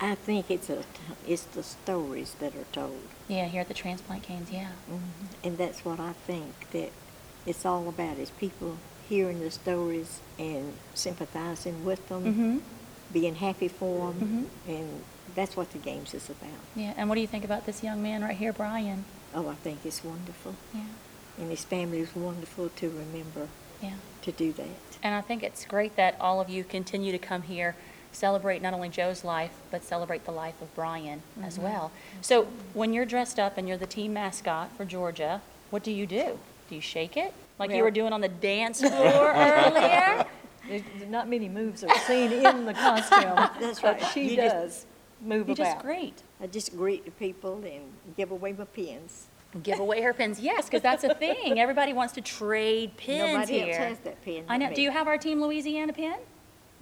I 0.00 0.14
think 0.14 0.50
it's 0.50 0.68
a, 0.70 0.84
it's 1.26 1.44
the 1.44 1.62
stories 1.62 2.34
that 2.40 2.54
are 2.56 2.66
told. 2.72 3.00
Yeah, 3.28 3.46
here 3.46 3.60
at 3.60 3.68
the 3.68 3.74
transplant 3.74 4.26
games, 4.26 4.50
yeah. 4.50 4.70
And 5.44 5.58
that's 5.58 5.84
what 5.84 6.00
I 6.00 6.12
think 6.12 6.70
that 6.72 6.90
it's 7.46 7.64
all 7.64 7.88
about 7.88 8.18
is 8.18 8.30
people 8.30 8.78
hearing 9.08 9.40
the 9.40 9.50
stories 9.50 10.20
and 10.38 10.74
sympathizing 10.94 11.84
with 11.84 12.08
them, 12.08 12.24
Mhm. 12.34 12.60
Being 13.12 13.36
happy 13.36 13.68
for 13.68 14.12
them, 14.12 14.48
Mhm. 14.68 14.74
and 14.76 15.04
that's 15.34 15.56
what 15.56 15.70
the 15.72 15.78
games 15.78 16.14
is 16.14 16.28
about. 16.28 16.50
Yeah. 16.74 16.92
And 16.96 17.08
what 17.08 17.14
do 17.14 17.20
you 17.20 17.26
think 17.26 17.44
about 17.44 17.66
this 17.66 17.82
young 17.82 18.02
man 18.02 18.22
right 18.22 18.36
here, 18.36 18.52
Brian? 18.52 19.04
Oh, 19.34 19.48
I 19.48 19.54
think 19.54 19.80
it's 19.84 20.02
wonderful. 20.04 20.54
Yeah. 20.74 20.80
And 21.38 21.50
his 21.50 21.64
family 21.64 22.00
is 22.00 22.14
wonderful 22.16 22.70
to 22.70 22.88
remember 22.88 23.48
Yeah. 23.80 23.94
to 24.22 24.32
do 24.32 24.52
that. 24.54 24.66
And 25.02 25.14
I 25.14 25.20
think 25.20 25.42
it's 25.42 25.64
great 25.64 25.94
that 25.96 26.16
all 26.20 26.40
of 26.40 26.48
you 26.48 26.64
continue 26.64 27.12
to 27.12 27.18
come 27.18 27.42
here, 27.42 27.76
celebrate 28.10 28.60
not 28.62 28.74
only 28.74 28.88
Joe's 28.88 29.22
life, 29.22 29.52
but 29.70 29.84
celebrate 29.84 30.24
the 30.24 30.32
life 30.32 30.60
of 30.60 30.74
Brian 30.74 31.22
as 31.42 31.58
Mhm. 31.58 31.62
well. 31.62 31.90
So 32.20 32.48
when 32.74 32.92
you're 32.92 33.04
dressed 33.04 33.38
up 33.38 33.56
and 33.58 33.68
you're 33.68 33.76
the 33.76 33.86
team 33.86 34.12
mascot 34.14 34.70
for 34.76 34.84
Georgia, 34.84 35.40
what 35.70 35.82
do 35.84 35.92
you 35.92 36.06
do? 36.06 36.38
Do 36.68 36.74
you 36.74 36.80
shake 36.80 37.16
it 37.16 37.32
like 37.58 37.70
you 37.70 37.82
were 37.82 37.90
doing 37.90 38.12
on 38.12 38.20
the 38.20 38.28
dance 38.28 38.80
floor 38.80 39.32
earlier? 39.34 40.26
There's 40.68 40.82
not 41.08 41.28
many 41.28 41.48
moves 41.48 41.82
are 41.84 41.98
seen 42.06 42.32
in 42.32 42.64
the 42.64 42.74
costume. 42.74 43.34
That's 43.60 43.80
but 43.80 44.00
right. 44.00 44.12
she 44.12 44.30
You 44.30 44.36
just- 44.36 44.54
does 44.54 44.86
move 45.20 45.48
You 45.48 45.54
about. 45.54 45.56
just 45.56 45.78
great. 45.80 46.22
I 46.40 46.46
just 46.46 46.76
greet 46.76 47.04
the 47.04 47.10
people 47.12 47.54
and 47.64 47.92
give 48.16 48.30
away 48.30 48.52
my 48.52 48.64
pens. 48.64 49.26
Give 49.62 49.80
away 49.80 50.02
her 50.02 50.12
pins, 50.12 50.38
yes, 50.40 50.66
because 50.66 50.82
that's 50.82 51.04
a 51.04 51.14
thing. 51.14 51.58
Everybody 51.58 51.94
wants 51.94 52.12
to 52.14 52.20
trade 52.20 52.94
pins 52.98 53.32
Nobody 53.32 53.60
here. 53.60 53.78
has 53.78 53.98
that 54.00 54.22
pen. 54.22 54.44
I 54.46 54.54
but 54.54 54.56
know. 54.58 54.68
me. 54.68 54.74
Do 54.74 54.82
you 54.82 54.90
have 54.90 55.08
our 55.08 55.16
Team 55.16 55.40
Louisiana 55.40 55.92
pin? 55.94 56.16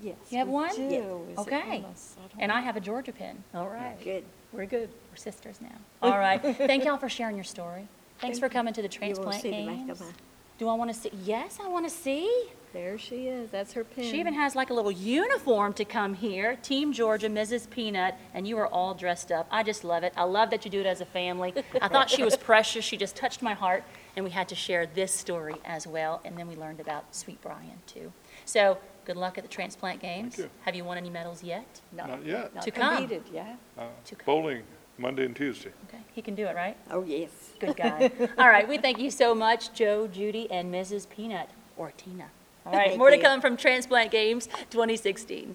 Yes. 0.03 0.17
You 0.31 0.39
have 0.39 0.49
one? 0.49 0.75
do. 0.75 0.83
Yes. 0.83 0.93
Is 0.93 1.39
it 1.39 1.39
Okay. 1.39 1.57
on? 1.61 1.71
I 1.71 1.79
don't 1.79 1.95
And 2.41 2.53
I 2.53 2.61
have 2.61 2.77
a 2.77 2.81
Georgia 2.81 3.13
pin. 3.13 3.43
All 3.55 3.69
right. 3.69 3.97
Good. 4.03 4.25
We're 4.53 4.67
good. 4.67 4.91
We're 5.11 5.17
sisters 5.17 5.61
now. 5.61 5.77
All 6.03 6.19
right. 6.19 6.43
Thank 6.43 6.85
y'all 6.85 6.99
for 6.99 7.09
sharing 7.09 7.37
your 7.37 7.45
story. 7.45 7.87
Thanks 8.21 8.39
Thank 8.41 8.51
for 8.51 8.53
coming 8.53 8.75
to 8.75 8.83
the 8.83 8.89
You 8.89 8.99
wanna 9.01 9.15
transplant 9.15 9.43
see 9.43 9.51
the 9.51 9.67
back 9.67 9.77
games. 9.77 9.91
of 9.93 10.01
my- 10.01 10.13
Do 10.59 10.69
I 10.69 10.75
want 10.75 10.93
to 10.93 11.01
see? 11.01 11.11
Yes, 11.25 11.59
I 11.63 11.69
want 11.69 11.89
to 11.89 11.95
see. 11.95 12.49
There 12.73 12.99
she 12.99 13.29
is. 13.29 13.51
That's 13.51 13.73
her 13.73 13.85
pin. 13.85 14.05
She 14.05 14.21
even 14.21 14.35
has 14.35 14.55
like 14.55 14.71
a 14.71 14.75
little 14.75 14.91
uniform 14.91 15.73
to 15.75 15.85
come 15.85 16.15
here. 16.15 16.57
Team 16.57 16.93
Georgia, 16.93 17.29
Mrs. 17.29 17.69
Peanut, 17.71 18.15
and 18.35 18.47
you 18.47 18.59
are 18.59 18.67
all 18.67 18.93
dressed 18.95 19.33
up. 19.33 19.47
I 19.51 19.63
just 19.63 19.83
love 19.85 20.03
it. 20.03 20.13
I 20.17 20.25
love 20.25 20.51
that 20.51 20.65
you 20.65 20.71
do 20.71 20.81
it 20.81 20.87
as 20.87 21.01
a 21.01 21.07
family. 21.07 21.55
I 21.81 21.89
thought 21.89 22.11
she 22.11 22.23
was 22.23 22.37
precious. 22.51 22.85
She 22.85 22.97
just 22.97 23.17
touched 23.17 23.41
my 23.41 23.55
heart, 23.55 23.83
and 24.15 24.25
we 24.25 24.31
had 24.31 24.49
to 24.49 24.55
share 24.55 24.87
this 24.87 25.13
story 25.13 25.55
as 25.65 25.87
well. 25.87 26.21
And 26.25 26.37
then 26.37 26.49
we 26.49 26.57
learned 26.57 26.81
about 26.81 27.15
Sweet 27.15 27.41
Brian 27.41 27.79
too. 27.87 28.13
So 28.45 28.77
good 29.07 29.17
luck 29.17 29.39
at 29.39 29.45
the 29.45 29.49
transplant 29.51 30.01
games. 30.03 30.37
you. 30.37 30.51
Have 30.63 30.75
you 30.75 30.85
won 30.85 30.99
any 30.99 31.09
medals 31.11 31.43
yet? 31.43 31.81
Not 31.93 32.25
yet. 32.27 32.55
Not 32.55 32.65
To 32.65 32.71
come. 32.71 32.97
competed, 32.99 33.23
yeah. 33.33 33.57
Uh, 33.79 33.85
To 34.07 34.15
come. 34.17 34.27
Bowling, 34.27 34.63
Monday 34.99 35.25
and 35.25 35.35
Tuesday. 35.37 35.71
Okay, 35.89 36.03
he 36.13 36.21
can 36.21 36.35
do 36.35 36.45
it, 36.47 36.57
right? 36.57 36.77
Oh, 36.91 37.05
yes. 37.05 37.31
Good 37.61 37.77
guy. 37.77 38.11
All 38.39 38.49
right, 38.49 38.69
we 38.69 38.79
thank 38.79 38.99
you 38.99 39.11
so 39.11 39.35
much, 39.35 39.73
Joe, 39.73 40.07
Judy, 40.09 40.51
and 40.51 40.73
Mrs. 40.75 41.09
Peanut, 41.09 41.49
or 41.77 41.93
Tina. 41.97 42.27
All 42.67 42.73
right, 42.73 42.89
Thank 42.89 42.99
more 42.99 43.11
to 43.11 43.19
come 43.19 43.41
from 43.41 43.57
Transplant 43.57 44.11
Games 44.11 44.49
2016. 44.71 45.55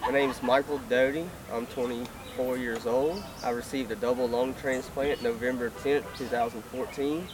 My 0.00 0.10
name 0.10 0.30
is 0.30 0.42
Michael 0.42 0.80
Doty. 0.88 1.26
I'm 1.52 1.64
24 1.66 2.56
years 2.56 2.86
old. 2.86 3.22
I 3.44 3.50
received 3.50 3.92
a 3.92 3.94
double 3.94 4.26
lung 4.26 4.52
transplant 4.54 5.22
November 5.22 5.70
10th, 5.70 6.02
2014. 6.18 7.28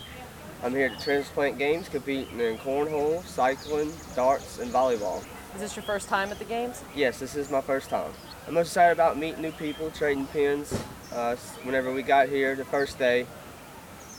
I'm 0.63 0.73
here 0.73 0.89
at 0.89 0.99
the 0.99 1.03
Transplant 1.03 1.57
Games 1.57 1.89
competing 1.89 2.39
in 2.41 2.59
cornhole, 2.59 3.25
cycling, 3.25 3.91
darts, 4.15 4.59
and 4.59 4.71
volleyball. 4.71 5.25
Is 5.55 5.63
this 5.63 5.77
your 5.77 5.83
first 5.85 6.11
time 6.11 6.29
at 6.29 6.39
the 6.39 6.45
games? 6.45 6.83
Yes, 6.95 7.19
this 7.19 7.37
is 7.37 7.51
my 7.51 7.63
first 7.63 7.89
time. 7.89 8.13
I'm 8.47 8.53
most 8.53 8.67
excited 8.67 8.93
about 8.93 9.17
meeting 9.17 9.41
new 9.41 9.53
people, 9.53 9.91
trading 9.93 10.27
pins. 10.27 10.79
Uh, 11.11 11.37
whenever 11.63 11.91
we 11.91 12.03
got 12.03 12.29
here 12.29 12.55
the 12.55 12.67
first 12.67 12.99
day, 12.99 13.27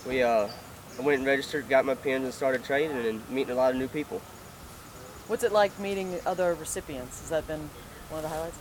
we 0.07 0.23
uh, 0.23 0.47
I 0.97 1.01
went 1.03 1.19
and 1.19 1.27
registered, 1.27 1.69
got 1.69 1.85
my 1.85 1.93
pins, 1.93 2.25
and 2.25 2.33
started 2.33 2.63
trading 2.63 2.97
and 2.97 3.29
meeting 3.29 3.51
a 3.51 3.55
lot 3.55 3.73
of 3.73 3.77
new 3.77 3.87
people. 3.87 4.19
What's 5.31 5.45
it 5.45 5.53
like 5.53 5.79
meeting 5.79 6.19
other 6.25 6.53
recipients? 6.55 7.21
Has 7.21 7.29
that 7.29 7.47
been 7.47 7.69
one 8.09 8.17
of 8.17 8.23
the 8.23 8.27
highlights? 8.27 8.57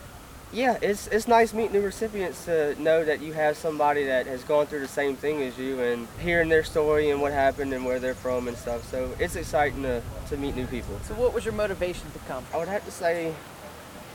Yeah, 0.52 0.78
it's 0.80 1.08
it's 1.08 1.26
nice 1.26 1.52
meeting 1.52 1.72
new 1.72 1.80
recipients 1.80 2.44
to 2.44 2.80
know 2.80 3.04
that 3.04 3.20
you 3.20 3.32
have 3.32 3.56
somebody 3.56 4.04
that 4.04 4.28
has 4.28 4.44
gone 4.44 4.68
through 4.68 4.78
the 4.78 4.86
same 4.86 5.16
thing 5.16 5.42
as 5.42 5.58
you 5.58 5.80
and 5.80 6.06
hearing 6.20 6.48
their 6.48 6.62
story 6.62 7.10
and 7.10 7.20
what 7.20 7.32
happened 7.32 7.72
and 7.72 7.84
where 7.84 7.98
they're 7.98 8.14
from 8.14 8.46
and 8.46 8.56
stuff. 8.56 8.88
So 8.88 9.10
it's 9.18 9.34
exciting 9.34 9.82
to, 9.82 10.00
to 10.28 10.36
meet 10.36 10.54
new 10.54 10.68
people. 10.68 10.96
So, 11.08 11.14
what 11.14 11.34
was 11.34 11.44
your 11.44 11.54
motivation 11.54 12.08
to 12.12 12.20
come? 12.28 12.44
I 12.54 12.58
would 12.58 12.68
have 12.68 12.84
to 12.84 12.92
say, 12.92 13.34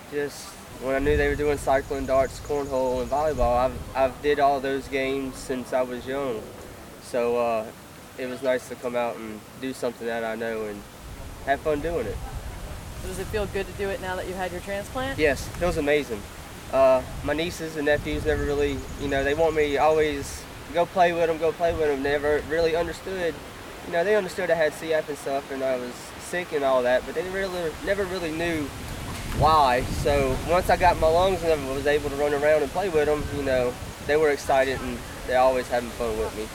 just 0.10 0.46
when 0.82 0.96
I 0.96 1.00
knew 1.00 1.18
they 1.18 1.28
were 1.28 1.36
doing 1.36 1.58
cycling, 1.58 2.06
darts, 2.06 2.40
cornhole, 2.40 3.02
and 3.02 3.12
volleyball, 3.12 3.58
I've 3.58 3.98
I've 3.98 4.22
did 4.22 4.40
all 4.40 4.62
those 4.62 4.88
games 4.88 5.36
since 5.36 5.74
I 5.74 5.82
was 5.82 6.08
young. 6.08 6.42
So 7.04 7.36
uh, 7.36 7.66
it 8.18 8.28
was 8.28 8.42
nice 8.42 8.70
to 8.70 8.76
come 8.76 8.96
out 8.96 9.18
and 9.18 9.42
do 9.60 9.74
something 9.74 10.08
that 10.08 10.24
I 10.24 10.36
know 10.36 10.64
and 10.68 10.82
have 11.46 11.60
fun 11.60 11.82
doing 11.82 12.08
it. 12.08 12.16
Does 13.08 13.20
it 13.20 13.28
feel 13.28 13.46
good 13.48 13.68
to 13.68 13.74
do 13.74 13.90
it 13.90 14.02
now 14.02 14.16
that 14.16 14.28
you've 14.28 14.38
had 14.38 14.52
your 14.52 14.62
transplant? 14.62 15.20
Yes, 15.20 15.48
it 15.48 15.52
feels 15.52 15.78
amazing. 15.78 16.22
Uh, 16.74 17.02
my 17.24 17.34
nieces 17.34 17.76
and 17.78 17.86
nephews 17.86 18.26
never 18.26 18.44
really, 18.44 18.78
you 19.00 19.08
know, 19.08 19.24
they 19.24 19.34
want 19.34 19.56
me 19.56 19.78
always 19.78 20.44
go 20.74 20.86
play 20.86 21.14
with 21.14 21.28
them, 21.28 21.38
go 21.38 21.52
play 21.52 21.72
with 21.74 21.88
them. 21.88 22.02
Never 22.02 22.42
really 22.50 22.76
understood, 22.76 23.34
you 23.86 23.94
know, 23.94 24.04
they 24.04 24.16
understood 24.16 24.50
I 24.50 24.56
had 24.56 24.74
CF 24.74 25.08
and 25.08 25.18
stuff, 25.18 25.52
and 25.52 25.64
I 25.64 25.78
was 25.78 25.94
sick 26.20 26.52
and 26.52 26.64
all 26.64 26.82
that, 26.84 27.06
but 27.06 27.16
they 27.16 27.30
really 27.30 27.72
never 27.86 28.04
really 28.06 28.32
knew 28.32 28.64
why. 29.38 29.82
So 30.04 30.36
once 30.50 30.70
I 30.70 30.78
got 30.78 31.00
my 31.00 31.08
lungs 31.08 31.44
and 31.44 31.54
I 31.54 31.74
was 31.74 31.86
able 31.86 32.10
to 32.10 32.16
run 32.16 32.34
around 32.34 32.64
and 32.64 32.72
play 32.72 32.90
with 32.90 33.06
them, 33.06 33.24
you 33.38 33.44
know, 33.44 33.74
they 34.08 34.18
were 34.18 34.32
excited 34.32 34.80
and 34.82 34.98
they're 35.28 35.40
always 35.40 35.68
having 35.68 35.90
fun 35.92 36.18
with 36.18 36.36
me. 36.36 36.48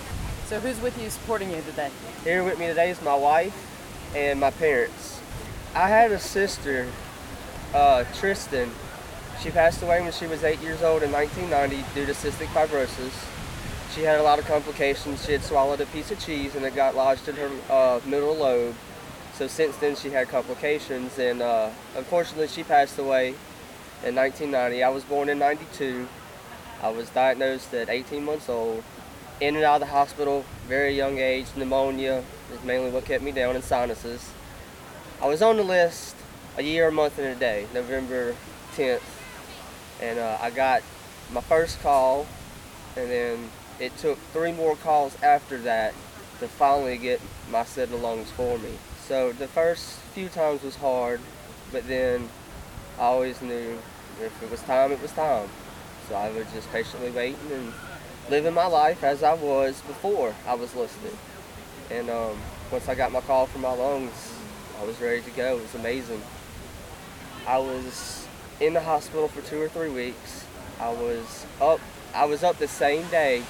So, 0.46 0.58
who's 0.58 0.80
with 0.80 1.00
you 1.00 1.10
supporting 1.10 1.50
you 1.52 1.62
today? 1.62 1.90
Here 2.24 2.42
with 2.42 2.58
me 2.58 2.66
today 2.66 2.90
is 2.90 3.00
my 3.02 3.14
wife 3.14 3.54
and 4.16 4.40
my 4.40 4.50
parents. 4.50 5.19
I 5.74 5.88
had 5.88 6.10
a 6.12 6.18
sister, 6.18 6.88
uh, 7.72 8.04
Tristan. 8.14 8.70
She 9.42 9.50
passed 9.50 9.82
away 9.82 10.00
when 10.02 10.12
she 10.12 10.26
was 10.26 10.42
eight 10.44 10.60
years 10.60 10.82
old 10.82 11.02
in 11.02 11.12
1990 11.12 11.84
due 11.94 12.06
to 12.06 12.12
cystic 12.12 12.48
fibrosis. 12.48 13.12
She 13.94 14.02
had 14.02 14.18
a 14.18 14.22
lot 14.22 14.38
of 14.38 14.46
complications. 14.46 15.24
She 15.24 15.32
had 15.32 15.42
swallowed 15.42 15.80
a 15.80 15.86
piece 15.86 16.10
of 16.10 16.18
cheese 16.18 16.54
and 16.54 16.64
it 16.64 16.74
got 16.74 16.94
lodged 16.94 17.28
in 17.28 17.36
her 17.36 17.50
uh, 17.70 18.00
middle 18.04 18.34
lobe. 18.34 18.74
So 19.34 19.46
since 19.46 19.76
then 19.76 19.96
she 19.96 20.10
had 20.10 20.28
complications 20.28 21.18
and 21.18 21.40
uh, 21.40 21.70
unfortunately 21.96 22.48
she 22.48 22.64
passed 22.64 22.98
away 22.98 23.28
in 24.04 24.14
1990. 24.14 24.82
I 24.82 24.88
was 24.88 25.04
born 25.04 25.28
in 25.28 25.38
92. 25.38 26.06
I 26.82 26.88
was 26.90 27.08
diagnosed 27.10 27.72
at 27.74 27.88
18 27.88 28.24
months 28.24 28.48
old 28.48 28.82
in 29.40 29.56
and 29.56 29.64
out 29.64 29.80
of 29.80 29.88
the 29.88 29.94
hospital, 29.94 30.44
very 30.68 30.94
young 30.94 31.18
age, 31.18 31.46
pneumonia 31.56 32.22
is 32.52 32.62
mainly 32.62 32.90
what 32.90 33.06
kept 33.06 33.24
me 33.24 33.32
down, 33.32 33.54
and 33.54 33.64
sinuses. 33.64 34.29
I 35.22 35.26
was 35.26 35.42
on 35.42 35.58
the 35.58 35.62
list 35.62 36.16
a 36.56 36.62
year, 36.62 36.88
a 36.88 36.92
month, 36.92 37.18
and 37.18 37.26
a 37.28 37.34
day, 37.34 37.66
November 37.74 38.34
10th, 38.74 39.02
and 40.00 40.18
uh, 40.18 40.38
I 40.40 40.48
got 40.48 40.82
my 41.30 41.42
first 41.42 41.78
call, 41.82 42.26
and 42.96 43.10
then 43.10 43.50
it 43.78 43.94
took 43.98 44.18
three 44.32 44.52
more 44.52 44.76
calls 44.76 45.20
after 45.22 45.58
that 45.58 45.92
to 46.38 46.48
finally 46.48 46.96
get 46.96 47.20
my 47.50 47.64
set 47.66 47.92
of 47.92 48.00
lungs 48.00 48.30
for 48.30 48.56
me. 48.60 48.70
So 49.06 49.32
the 49.32 49.46
first 49.46 49.98
few 50.14 50.30
times 50.30 50.62
was 50.62 50.76
hard, 50.76 51.20
but 51.70 51.86
then 51.86 52.30
I 52.98 53.02
always 53.02 53.42
knew 53.42 53.78
if 54.22 54.42
it 54.42 54.50
was 54.50 54.62
time, 54.62 54.90
it 54.90 55.02
was 55.02 55.12
time. 55.12 55.50
So 56.08 56.14
I 56.14 56.30
was 56.30 56.46
just 56.54 56.72
patiently 56.72 57.10
waiting 57.10 57.52
and 57.52 57.74
living 58.30 58.54
my 58.54 58.66
life 58.66 59.04
as 59.04 59.22
I 59.22 59.34
was 59.34 59.82
before 59.82 60.34
I 60.46 60.54
was 60.54 60.74
listed. 60.74 61.14
And 61.90 62.08
um, 62.08 62.38
once 62.72 62.88
I 62.88 62.94
got 62.94 63.12
my 63.12 63.20
call 63.20 63.44
for 63.44 63.58
my 63.58 63.72
lungs, 63.72 64.39
I 64.80 64.84
was 64.84 64.98
ready 65.00 65.20
to 65.20 65.30
go. 65.32 65.58
It 65.58 65.62
was 65.62 65.74
amazing. 65.74 66.22
I 67.46 67.58
was 67.58 68.26
in 68.60 68.72
the 68.72 68.80
hospital 68.80 69.28
for 69.28 69.42
two 69.42 69.60
or 69.60 69.68
three 69.68 69.90
weeks. 69.90 70.46
I 70.80 70.88
was 70.90 71.44
up. 71.60 71.80
I 72.14 72.24
was 72.24 72.42
up 72.42 72.56
the 72.56 72.66
same 72.66 73.06
day, 73.08 73.42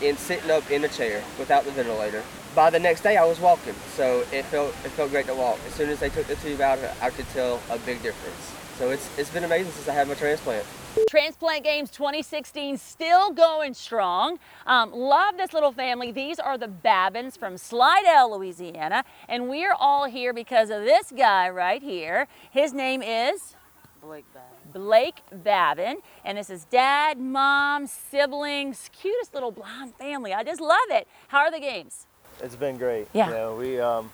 in 0.00 0.16
sitting 0.16 0.50
up 0.50 0.70
in 0.70 0.82
a 0.84 0.88
chair 0.88 1.22
without 1.38 1.64
the 1.64 1.70
ventilator. 1.72 2.22
By 2.54 2.70
the 2.70 2.78
next 2.78 3.02
day, 3.02 3.18
I 3.18 3.24
was 3.24 3.38
walking, 3.38 3.74
so 3.94 4.24
it 4.32 4.46
felt 4.46 4.70
it 4.84 4.90
felt 4.92 5.10
great 5.10 5.26
to 5.26 5.34
walk. 5.34 5.58
As 5.66 5.74
soon 5.74 5.90
as 5.90 6.00
they 6.00 6.08
took 6.08 6.26
the 6.26 6.36
tube 6.36 6.60
out, 6.62 6.78
I 7.02 7.10
could 7.10 7.28
tell 7.30 7.60
a 7.70 7.78
big 7.78 8.02
difference. 8.02 8.52
So 8.78 8.90
it's 8.90 9.10
it's 9.18 9.30
been 9.30 9.44
amazing 9.44 9.72
since 9.72 9.88
I 9.88 9.92
had 9.92 10.08
my 10.08 10.14
transplant. 10.14 10.64
Transplant 11.10 11.62
Games 11.62 11.90
2016 11.90 12.78
still 12.78 13.30
going 13.30 13.74
strong. 13.74 14.38
Um, 14.66 14.92
love 14.92 15.36
this 15.36 15.52
little 15.52 15.72
family. 15.72 16.10
These 16.10 16.38
are 16.38 16.56
the 16.56 16.68
Babins 16.68 17.38
from 17.38 17.58
Slidell, 17.58 18.36
Louisiana, 18.36 19.04
and 19.28 19.48
we're 19.48 19.74
all 19.74 20.06
here 20.06 20.32
because 20.32 20.70
of 20.70 20.82
this 20.82 21.12
guy 21.16 21.48
right 21.50 21.82
here. 21.82 22.28
His 22.50 22.72
name 22.72 23.02
is 23.02 23.56
Blake 24.00 24.24
Bad. 24.32 24.42
Blake 24.72 25.20
Babin, 25.30 25.98
and 26.24 26.38
this 26.38 26.50
is 26.50 26.64
dad, 26.64 27.18
mom, 27.20 27.86
siblings, 27.86 28.90
cutest 28.92 29.34
little 29.34 29.50
blonde 29.50 29.94
family. 29.96 30.32
I 30.32 30.42
just 30.44 30.60
love 30.60 30.78
it. 30.88 31.06
How 31.28 31.38
are 31.40 31.50
the 31.50 31.60
games? 31.60 32.06
It's 32.42 32.56
been 32.56 32.78
great. 32.78 33.08
Yeah. 33.12 33.28
You 33.28 33.34
know, 33.34 33.56
we 33.56 33.80
um, 33.80 34.10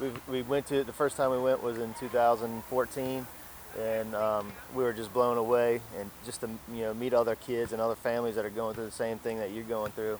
we 0.00 0.10
we 0.28 0.42
went 0.42 0.66
to 0.66 0.84
the 0.84 0.92
first 0.92 1.16
time 1.16 1.30
we 1.30 1.38
went 1.38 1.62
was 1.62 1.78
in 1.78 1.94
2014, 1.94 3.26
and 3.78 4.14
um, 4.14 4.52
we 4.74 4.82
were 4.82 4.92
just 4.92 5.12
blown 5.12 5.38
away. 5.38 5.80
And 5.98 6.10
just 6.24 6.40
to 6.40 6.48
you 6.72 6.82
know 6.82 6.94
meet 6.94 7.14
other 7.14 7.34
kids 7.34 7.72
and 7.72 7.80
other 7.80 7.94
families 7.94 8.34
that 8.36 8.44
are 8.44 8.50
going 8.50 8.74
through 8.74 8.86
the 8.86 8.90
same 8.90 9.18
thing 9.18 9.38
that 9.38 9.50
you're 9.52 9.64
going 9.64 9.92
through. 9.92 10.18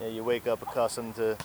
You, 0.00 0.06
know, 0.06 0.10
you 0.10 0.24
wake 0.24 0.46
up 0.46 0.62
accustomed 0.62 1.16
to, 1.16 1.36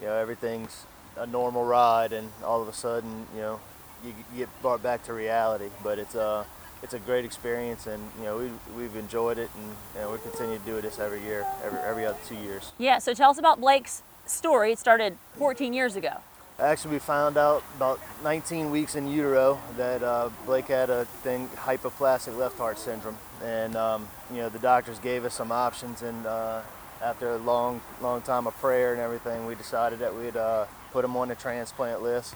you 0.00 0.06
know, 0.06 0.14
everything's 0.14 0.84
a 1.16 1.26
normal 1.26 1.64
ride, 1.64 2.12
and 2.12 2.30
all 2.44 2.62
of 2.62 2.68
a 2.68 2.72
sudden, 2.72 3.26
you 3.34 3.40
know, 3.40 3.60
you, 4.04 4.14
you 4.32 4.38
get 4.38 4.62
brought 4.62 4.82
back 4.82 5.04
to 5.04 5.12
reality. 5.12 5.68
But 5.82 5.98
it's 5.98 6.14
uh, 6.14 6.44
it's 6.82 6.94
a 6.94 6.98
great 6.98 7.24
experience, 7.24 7.86
and 7.86 8.02
you 8.18 8.24
know, 8.24 8.38
we 8.38 8.50
we've 8.76 8.96
enjoyed 8.96 9.38
it, 9.38 9.50
and 9.56 10.00
know, 10.00 10.12
we 10.12 10.18
continue 10.18 10.58
to 10.58 10.64
do 10.64 10.80
this 10.80 10.98
every 10.98 11.22
year, 11.22 11.46
every 11.64 11.78
every 11.80 12.06
other 12.06 12.18
two 12.26 12.36
years. 12.36 12.72
Yeah, 12.78 12.98
so 12.98 13.14
tell 13.14 13.30
us 13.30 13.38
about 13.38 13.60
Blake's 13.60 14.02
story. 14.26 14.72
It 14.72 14.78
started 14.78 15.16
14 15.38 15.72
years 15.72 15.96
ago. 15.96 16.18
Actually, 16.60 16.94
we 16.94 16.98
found 16.98 17.36
out 17.36 17.62
about 17.76 18.00
19 18.24 18.72
weeks 18.72 18.96
in 18.96 19.06
utero 19.06 19.60
that 19.76 20.02
uh, 20.02 20.28
Blake 20.44 20.66
had 20.66 20.90
a 20.90 21.04
thing, 21.22 21.48
hypoplastic 21.54 22.36
left 22.36 22.58
heart 22.58 22.80
syndrome, 22.80 23.16
and 23.44 23.76
um, 23.76 24.08
you 24.28 24.38
know 24.38 24.48
the 24.48 24.58
doctors 24.58 24.98
gave 24.98 25.24
us 25.24 25.34
some 25.34 25.52
options, 25.52 26.02
and 26.02 26.26
uh, 26.26 26.60
after 27.00 27.30
a 27.30 27.38
long, 27.38 27.80
long 28.00 28.22
time 28.22 28.48
of 28.48 28.56
prayer 28.56 28.90
and 28.92 29.00
everything, 29.00 29.46
we 29.46 29.54
decided 29.54 30.00
that 30.00 30.12
we'd 30.12 30.36
uh, 30.36 30.66
put 30.90 31.04
him 31.04 31.16
on 31.16 31.28
the 31.28 31.36
transplant 31.36 32.02
list. 32.02 32.34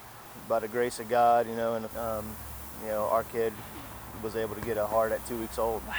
By 0.48 0.60
the 0.60 0.68
grace 0.68 1.00
of 1.00 1.08
God, 1.08 1.48
you 1.48 1.56
know, 1.56 1.74
and 1.74 1.96
um, 1.96 2.24
you 2.84 2.90
know, 2.90 3.08
our 3.10 3.24
kid 3.24 3.52
was 4.22 4.36
able 4.36 4.54
to 4.54 4.60
get 4.60 4.76
a 4.76 4.86
heart 4.86 5.10
at 5.10 5.26
two 5.26 5.36
weeks 5.36 5.58
old. 5.58 5.84
Wow. 5.88 5.94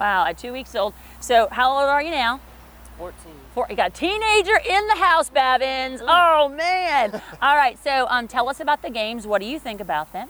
Wow, 0.00 0.26
at 0.26 0.38
two 0.38 0.52
weeks 0.52 0.74
old. 0.74 0.94
So 1.20 1.48
how 1.52 1.72
old 1.72 1.88
are 1.90 2.02
you 2.02 2.10
now? 2.10 2.40
14. 2.98 3.32
Four, 3.54 3.66
you 3.68 3.76
got 3.76 3.90
a 3.90 3.94
teenager 3.94 4.58
in 4.68 4.86
the 4.88 4.96
house, 4.96 5.30
Babins. 5.30 6.00
Oh 6.02 6.48
man! 6.48 7.20
All 7.42 7.56
right, 7.56 7.78
so 7.82 8.06
um, 8.08 8.26
tell 8.26 8.48
us 8.48 8.60
about 8.60 8.82
the 8.82 8.90
games. 8.90 9.26
What 9.26 9.40
do 9.40 9.46
you 9.46 9.58
think 9.58 9.80
about 9.80 10.12
them? 10.12 10.28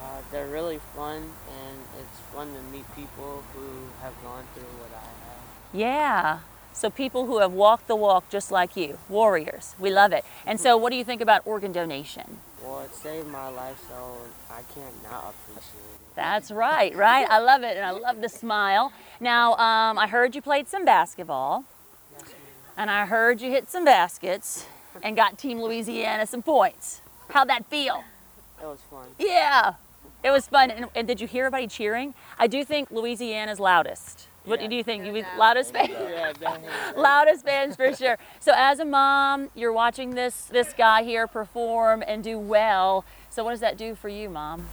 Uh, 0.00 0.20
they're 0.32 0.48
really 0.48 0.80
fun, 0.94 1.16
and 1.16 1.78
it's 2.00 2.20
fun 2.34 2.48
to 2.54 2.62
meet 2.76 2.84
people 2.94 3.42
who 3.54 3.68
have 4.02 4.14
gone 4.22 4.44
through 4.54 4.64
what 4.80 4.90
I 4.92 5.04
have. 5.04 5.42
Yeah. 5.72 6.38
So 6.72 6.90
people 6.90 7.26
who 7.26 7.38
have 7.38 7.52
walked 7.52 7.86
the 7.86 7.94
walk 7.94 8.28
just 8.30 8.50
like 8.50 8.76
you, 8.76 8.98
warriors. 9.08 9.76
We 9.78 9.90
love 9.90 10.12
it. 10.12 10.24
And 10.44 10.58
so, 10.58 10.76
what 10.76 10.90
do 10.90 10.96
you 10.96 11.04
think 11.04 11.20
about 11.20 11.46
organ 11.46 11.70
donation? 11.70 12.38
Well, 12.62 12.80
it 12.80 12.94
saved 12.94 13.28
my 13.28 13.48
life, 13.48 13.78
so 13.88 14.16
I 14.50 14.62
can't 14.74 15.02
not 15.04 15.34
appreciate 15.34 15.94
it. 15.94 16.00
That's 16.16 16.50
right, 16.50 16.94
right? 16.96 17.28
I 17.28 17.38
love 17.38 17.62
it, 17.62 17.76
and 17.76 17.84
I 17.84 17.90
love 17.90 18.20
the 18.20 18.28
smile. 18.28 18.92
Now, 19.20 19.52
um, 19.52 19.98
I 19.98 20.08
heard 20.08 20.34
you 20.34 20.42
played 20.42 20.66
some 20.68 20.84
basketball, 20.84 21.64
and 22.76 22.90
I 22.90 23.06
heard 23.06 23.40
you 23.40 23.50
hit 23.50 23.70
some 23.70 23.84
baskets 23.84 24.66
and 25.02 25.16
got 25.16 25.38
Team 25.38 25.60
Louisiana 25.60 26.26
some 26.26 26.42
points. 26.42 27.00
How'd 27.30 27.48
that 27.48 27.66
feel? 27.66 28.04
It 28.62 28.66
was 28.66 28.80
fun. 28.90 29.06
Yeah, 29.18 29.74
it 30.22 30.30
was 30.30 30.46
fun. 30.46 30.70
And, 30.70 30.86
and 30.94 31.06
did 31.06 31.20
you 31.20 31.26
hear 31.26 31.46
everybody 31.46 31.66
cheering? 31.66 32.14
I 32.38 32.46
do 32.46 32.64
think 32.64 32.90
Louisiana's 32.90 33.60
loudest. 33.60 34.28
What 34.44 34.60
do 34.60 34.76
you 34.76 34.84
think? 34.84 35.06
You 35.06 35.24
loudest 35.38 35.72
fans? 35.72 35.90
Yeah, 35.90 36.58
loudest 36.96 37.44
fans 37.46 37.76
for 37.76 37.94
sure. 37.94 38.18
So 38.40 38.52
as 38.54 38.78
a 38.78 38.84
mom, 38.84 39.48
you're 39.54 39.72
watching 39.72 40.14
this 40.14 40.44
this 40.44 40.74
guy 40.74 41.02
here 41.02 41.26
perform 41.26 42.04
and 42.06 42.22
do 42.22 42.38
well. 42.38 43.06
So 43.30 43.42
what 43.42 43.52
does 43.52 43.60
that 43.60 43.78
do 43.78 43.94
for 43.94 44.10
you, 44.10 44.28
mom? 44.28 44.66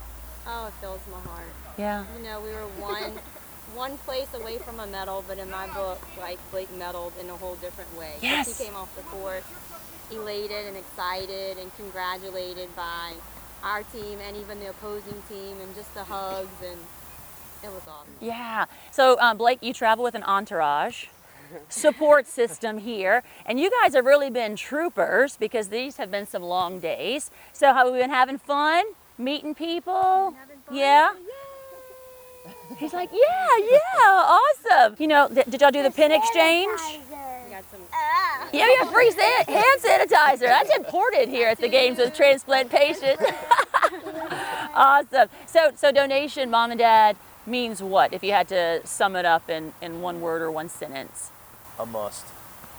Oh, 0.45 0.67
it 0.67 0.73
fills 0.81 0.99
my 1.09 1.19
heart. 1.21 1.45
Yeah. 1.77 2.03
You 2.17 2.23
know, 2.23 2.41
we 2.41 2.49
were 2.49 2.67
one 2.81 3.13
one 3.75 3.97
place 3.99 4.33
away 4.33 4.57
from 4.57 4.79
a 4.79 4.87
medal, 4.87 5.23
but 5.27 5.37
in 5.37 5.49
my 5.49 5.67
book, 5.67 6.01
like 6.19 6.39
Blake 6.51 6.69
medaled 6.77 7.13
in 7.19 7.29
a 7.29 7.35
whole 7.35 7.55
different 7.55 7.95
way. 7.97 8.15
Yes. 8.21 8.57
He 8.57 8.65
came 8.65 8.75
off 8.75 8.95
the 8.95 9.03
court 9.03 9.43
elated 10.11 10.65
and 10.65 10.77
excited 10.77 11.57
and 11.57 11.73
congratulated 11.75 12.75
by 12.75 13.13
our 13.63 13.83
team 13.83 14.19
and 14.27 14.35
even 14.35 14.59
the 14.59 14.69
opposing 14.69 15.21
team 15.29 15.57
and 15.61 15.73
just 15.75 15.93
the 15.93 16.03
hugs 16.03 16.49
and 16.63 16.79
it 17.63 17.71
was 17.71 17.83
awesome. 17.87 18.13
Yeah. 18.19 18.65
So 18.91 19.19
um, 19.19 19.37
Blake, 19.37 19.59
you 19.61 19.73
travel 19.73 20.03
with 20.03 20.15
an 20.15 20.23
entourage. 20.23 21.05
Support 21.67 22.27
system 22.27 22.77
here, 22.77 23.23
and 23.45 23.59
you 23.59 23.69
guys 23.69 23.93
have 23.93 24.05
really 24.05 24.29
been 24.29 24.55
troopers 24.55 25.35
because 25.35 25.67
these 25.67 25.97
have 25.97 26.09
been 26.09 26.25
some 26.25 26.43
long 26.43 26.79
days. 26.79 27.29
So, 27.51 27.73
have 27.73 27.91
we 27.91 27.99
been 27.99 28.09
having 28.09 28.37
fun, 28.37 28.85
meeting 29.17 29.53
people? 29.53 30.33
Yeah. 30.71 31.11
He's 32.77 32.93
like, 32.93 33.09
yeah, 33.11 33.47
yeah, 33.69 33.79
awesome. 34.07 34.95
You 34.99 35.07
know, 35.07 35.27
th- 35.27 35.45
did 35.47 35.61
y'all 35.61 35.71
do 35.71 35.83
the 35.83 35.91
pin 35.91 36.11
exchange? 36.11 36.79
Got 37.49 37.63
some 37.69 37.81
Yeah, 38.53 38.65
we 38.65 38.75
have 38.75 38.89
free 38.91 39.11
san- 39.11 39.45
hand 39.45 39.81
sanitizer. 39.81 40.47
That's 40.47 40.75
important 40.75 41.29
here 41.29 41.49
at 41.49 41.59
the 41.59 41.67
games 41.67 41.97
with 41.97 42.13
transplant 42.13 42.69
patients. 42.69 43.23
awesome. 44.73 45.29
So, 45.47 45.71
so 45.75 45.91
donation, 45.91 46.49
mom 46.49 46.71
and 46.71 46.79
dad, 46.79 47.17
means 47.45 47.81
what? 47.81 48.13
If 48.13 48.23
you 48.23 48.31
had 48.31 48.47
to 48.49 48.81
sum 48.85 49.15
it 49.15 49.25
up 49.25 49.49
in, 49.49 49.73
in 49.81 50.01
one 50.01 50.21
word 50.21 50.41
or 50.41 50.51
one 50.51 50.69
sentence. 50.69 51.31
A 51.79 51.85
must. 51.85 52.25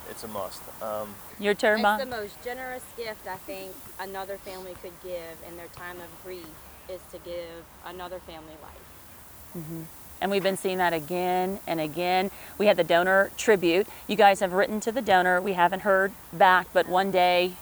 It's 0.09 0.23
a 0.23 0.27
must. 0.27 0.61
Um, 0.81 1.15
Your 1.39 1.53
turn, 1.53 1.79
It's 1.85 2.03
the 2.03 2.09
most 2.09 2.43
generous 2.43 2.83
gift 2.97 3.27
I 3.27 3.35
think 3.35 3.73
another 3.99 4.37
family 4.37 4.75
could 4.81 4.93
give 5.03 5.37
in 5.47 5.57
their 5.57 5.67
time 5.67 5.97
of 5.97 6.23
grief 6.23 6.47
is 6.89 7.01
to 7.11 7.17
give 7.19 7.63
another 7.85 8.19
family 8.19 8.55
life. 8.61 8.82
Hmm 9.53 9.83
And 10.21 10.31
we've 10.31 10.43
been 10.43 10.57
seeing 10.57 10.77
that 10.77 10.93
again 10.93 11.59
and 11.67 11.79
again. 11.79 12.31
We 12.57 12.67
had 12.67 12.77
the 12.77 12.83
donor 12.83 13.31
tribute. 13.37 13.87
You 14.07 14.15
guys 14.15 14.39
have 14.39 14.53
written 14.53 14.79
to 14.81 14.91
the 14.91 15.01
donor. 15.01 15.41
We 15.41 15.53
haven't 15.53 15.81
heard 15.81 16.11
back, 16.31 16.67
but 16.73 16.87
one 16.87 17.11
day, 17.11 17.53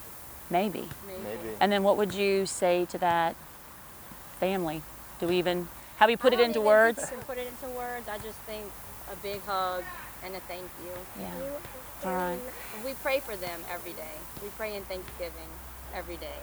maybe. 0.49 0.87
maybe. 1.07 1.55
And 1.59 1.71
then 1.71 1.83
what 1.83 1.97
would 1.97 2.13
you 2.13 2.45
say 2.45 2.85
to 2.85 2.97
that 2.99 3.35
family? 4.39 4.81
Do 5.19 5.27
we 5.27 5.37
even 5.37 5.67
have 5.97 6.07
we 6.09 6.15
put 6.15 6.33
it 6.33 6.39
into 6.39 6.61
words? 6.61 6.99
think 6.99 7.11
can 7.11 7.21
put 7.27 7.37
it 7.37 7.47
into 7.47 7.69
words. 7.77 8.07
I 8.07 8.17
just 8.17 8.37
think 8.39 8.65
a 9.11 9.15
big 9.17 9.41
hug 9.45 9.83
and 10.23 10.35
a 10.35 10.39
thank 10.41 10.69
you. 10.83 10.93
Yeah. 11.19 12.09
All 12.09 12.15
right. 12.15 12.39
We 12.85 12.93
pray 13.01 13.19
for 13.19 13.35
them 13.35 13.59
every 13.71 13.93
day. 13.93 14.15
We 14.41 14.49
pray 14.49 14.75
in 14.75 14.83
Thanksgiving 14.83 15.49
every 15.93 16.17
day. 16.17 16.39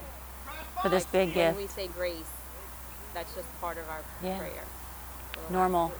For 0.82 0.88
this 0.88 1.04
big 1.06 1.34
when 1.34 1.54
gift. 1.54 1.58
we 1.58 1.66
say 1.66 1.88
grace, 1.88 2.30
that's 3.14 3.34
just 3.34 3.48
part 3.61 3.78
of 3.78 3.88
our 3.88 4.02
Yeah. 4.22 4.38
prayer. 4.38 4.64
For 5.46 5.53
the 5.53 5.59
last 5.59 5.72
Normal. 5.72 5.92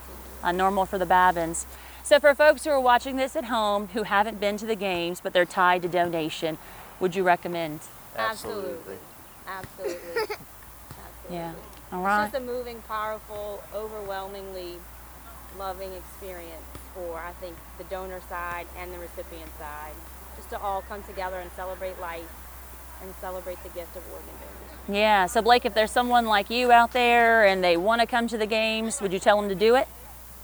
Uh, 0.43 0.53
normal 0.53 0.87
for 0.87 0.99
the 0.99 1.07
Babins. 1.07 1.67
So 2.05 2.19
for 2.21 2.35
folks 2.35 2.65
who 2.65 2.71
are 2.71 2.81
watching 2.81 3.17
this 3.17 3.37
at 3.37 3.45
home 3.45 3.89
who 3.89 4.05
haven't 4.05 4.41
been 4.41 4.57
to 4.59 4.67
the 4.67 4.77
games 4.77 5.21
but 5.21 5.33
they're 5.33 5.45
tied 5.45 5.83
to 5.83 5.89
donation, 5.89 6.59
would 7.01 7.15
you 7.15 7.23
recommend? 7.23 7.81
Absolutely. 8.17 8.97
Absolutely. 9.47 9.97
Absolutely. 10.17 10.37
Yeah. 11.31 11.53
All 11.93 12.05
It's 12.05 12.33
just 12.33 12.43
a 12.43 12.47
moving, 12.47 12.81
powerful, 12.89 13.63
overwhelmingly 13.75 14.77
loving 15.59 15.93
experience 15.93 16.65
for, 16.95 17.19
I 17.19 17.33
think, 17.33 17.57
the 17.77 17.85
donor 17.85 18.21
side 18.29 18.67
and 18.79 18.93
the 18.93 18.99
recipient 18.99 19.51
side. 19.59 19.93
Just 20.37 20.51
to 20.51 20.61
all 20.61 20.83
come 20.83 21.03
together 21.03 21.39
and 21.39 21.51
celebrate 21.53 22.01
life 22.01 22.29
and 23.03 23.13
celebrate 23.21 23.63
the 23.63 23.69
gift 23.71 23.97
of 23.97 24.03
organ 24.13 24.27
donation. 24.41 24.58
Yeah. 24.89 25.27
So 25.27 25.43
Blake, 25.43 25.65
if 25.65 25.75
there's 25.75 25.91
someone 25.91 26.27
like 26.27 26.51
you 26.51 26.73
out 26.73 26.93
there 26.93 27.45
and 27.45 27.63
they 27.63 27.77
want 27.77 28.01
to 28.01 28.07
come 28.07 28.27
to 28.29 28.39
the 28.39 28.47
games, 28.47 29.01
would 29.01 29.13
you 29.13 29.19
tell 29.19 29.41
them 29.41 29.49
to 29.49 29.55
do 29.55 29.75
it? 29.75 29.87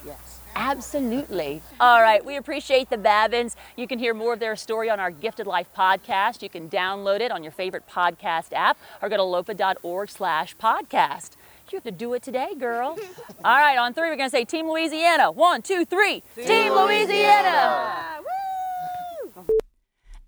Yes. 0.04 0.40
Absolutely. 0.54 1.62
All 1.80 2.00
right, 2.00 2.24
we 2.24 2.36
appreciate 2.36 2.90
the 2.90 2.96
Babins. 2.96 3.56
You 3.76 3.86
can 3.86 3.98
hear 3.98 4.14
more 4.14 4.34
of 4.34 4.40
their 4.40 4.54
story 4.54 4.90
on 4.90 5.00
our 5.00 5.10
Gifted 5.10 5.46
Life 5.46 5.68
podcast. 5.76 6.42
You 6.42 6.48
can 6.48 6.68
download 6.68 7.20
it 7.20 7.32
on 7.32 7.42
your 7.42 7.52
favorite 7.52 7.88
podcast 7.88 8.52
app 8.52 8.76
or 9.02 9.08
go 9.08 9.16
to 9.16 9.22
lopa.org 9.22 10.10
slash 10.10 10.56
podcast. 10.56 11.32
You 11.72 11.78
have 11.78 11.84
to 11.84 11.90
do 11.90 12.14
it 12.14 12.22
today, 12.22 12.54
girl. 12.54 12.96
All 13.44 13.56
right, 13.56 13.76
on 13.78 13.94
three, 13.94 14.10
we're 14.10 14.16
going 14.16 14.28
to 14.28 14.36
say 14.36 14.44
Team 14.44 14.68
Louisiana. 14.68 15.32
One, 15.32 15.62
two, 15.62 15.84
three. 15.84 16.22
Team, 16.36 16.72
Louisiana. 16.72 18.20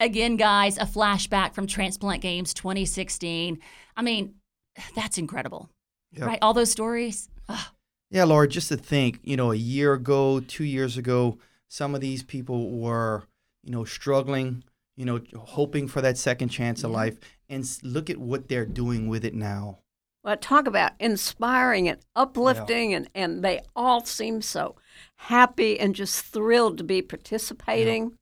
Again, 0.00 0.36
guys, 0.36 0.76
a 0.76 0.82
flashback 0.82 1.54
from 1.54 1.66
Transplant 1.66 2.20
Games 2.20 2.52
2016. 2.52 3.58
I 3.96 4.02
mean, 4.02 4.34
that's 4.94 5.18
incredible, 5.18 5.70
Yep. 6.12 6.26
right? 6.26 6.38
All 6.42 6.54
those 6.54 6.70
stories. 6.70 7.28
Ugh. 7.48 7.66
Yeah, 8.10 8.24
Laura, 8.24 8.46
just 8.46 8.68
to 8.68 8.76
think, 8.76 9.18
you 9.24 9.36
know, 9.36 9.50
a 9.50 9.56
year 9.56 9.92
ago, 9.92 10.40
two 10.40 10.64
years 10.64 10.96
ago, 10.96 11.38
some 11.68 11.94
of 11.94 12.00
these 12.00 12.22
people 12.22 12.70
were, 12.78 13.24
you 13.64 13.72
know, 13.72 13.84
struggling, 13.84 14.62
you 14.96 15.04
know, 15.04 15.20
hoping 15.36 15.88
for 15.88 16.00
that 16.00 16.16
second 16.16 16.50
chance 16.50 16.84
of 16.84 16.92
life. 16.92 17.18
And 17.48 17.68
look 17.82 18.08
at 18.08 18.18
what 18.18 18.48
they're 18.48 18.64
doing 18.64 19.08
with 19.08 19.24
it 19.24 19.34
now. 19.34 19.78
Well, 20.22 20.36
talk 20.36 20.66
about 20.66 20.92
inspiring 20.98 21.88
and 21.88 21.98
uplifting, 22.16 22.94
and, 22.94 23.08
and 23.14 23.44
they 23.44 23.60
all 23.76 24.04
seem 24.04 24.42
so 24.42 24.74
happy 25.16 25.78
and 25.78 25.94
just 25.94 26.24
thrilled 26.24 26.78
to 26.78 26.84
be 26.84 27.02
participating. 27.02 28.02
Yeah, 28.04 28.16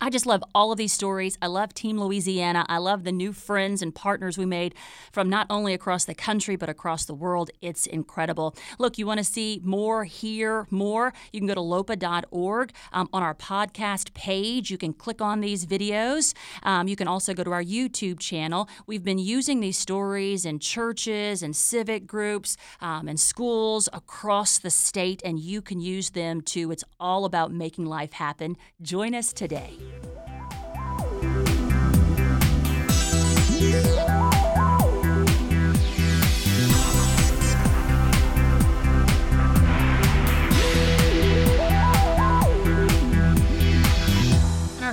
I 0.00 0.10
just 0.10 0.26
love 0.26 0.42
all 0.56 0.72
of 0.72 0.76
these 0.76 0.92
stories. 0.92 1.38
I 1.40 1.46
love 1.46 1.72
Team 1.72 2.00
Louisiana. 2.00 2.66
I 2.68 2.78
love 2.78 3.04
the 3.04 3.12
new 3.12 3.32
friends 3.32 3.80
and 3.80 3.94
partners 3.94 4.36
we 4.36 4.44
made 4.44 4.74
from 5.12 5.30
not 5.30 5.46
only 5.48 5.72
across 5.72 6.04
the 6.04 6.16
country, 6.16 6.56
but 6.56 6.68
across 6.68 7.04
the 7.04 7.14
world. 7.14 7.52
It's 7.62 7.86
incredible. 7.86 8.56
Look, 8.80 8.98
you 8.98 9.06
want 9.06 9.18
to 9.18 9.24
see 9.24 9.60
more, 9.62 10.02
hear 10.02 10.66
more? 10.68 11.12
You 11.32 11.38
can 11.38 11.46
go 11.46 11.54
to 11.54 11.60
lopa.org. 11.60 12.72
Um, 12.92 13.08
on 13.12 13.22
our 13.22 13.36
podcast 13.36 14.14
page, 14.14 14.68
you 14.68 14.78
can 14.78 14.92
click 14.92 15.22
on 15.22 15.42
these 15.42 15.64
videos. 15.64 16.34
Um, 16.64 16.88
you 16.88 16.96
can 16.96 17.06
also 17.06 17.32
go 17.32 17.44
to 17.44 17.52
our 17.52 17.62
YouTube 17.62 18.18
channel. 18.18 18.68
We've 18.88 19.04
been 19.04 19.18
using 19.18 19.60
these 19.60 19.78
stories 19.78 20.44
in 20.44 20.58
churches 20.58 21.44
and 21.44 21.54
civic 21.54 22.08
groups 22.08 22.56
um, 22.80 23.06
and 23.06 23.20
schools 23.20 23.88
across 23.92 24.58
the 24.58 24.70
state, 24.70 25.22
and 25.24 25.38
you 25.38 25.62
can 25.62 25.78
use 25.78 26.10
them 26.10 26.40
too. 26.40 26.72
It's 26.72 26.84
all 26.98 27.24
about 27.24 27.52
making 27.52 27.86
life 27.86 28.14
happen. 28.14 28.56
Join 28.82 29.14
us 29.14 29.32
today. 29.36 29.78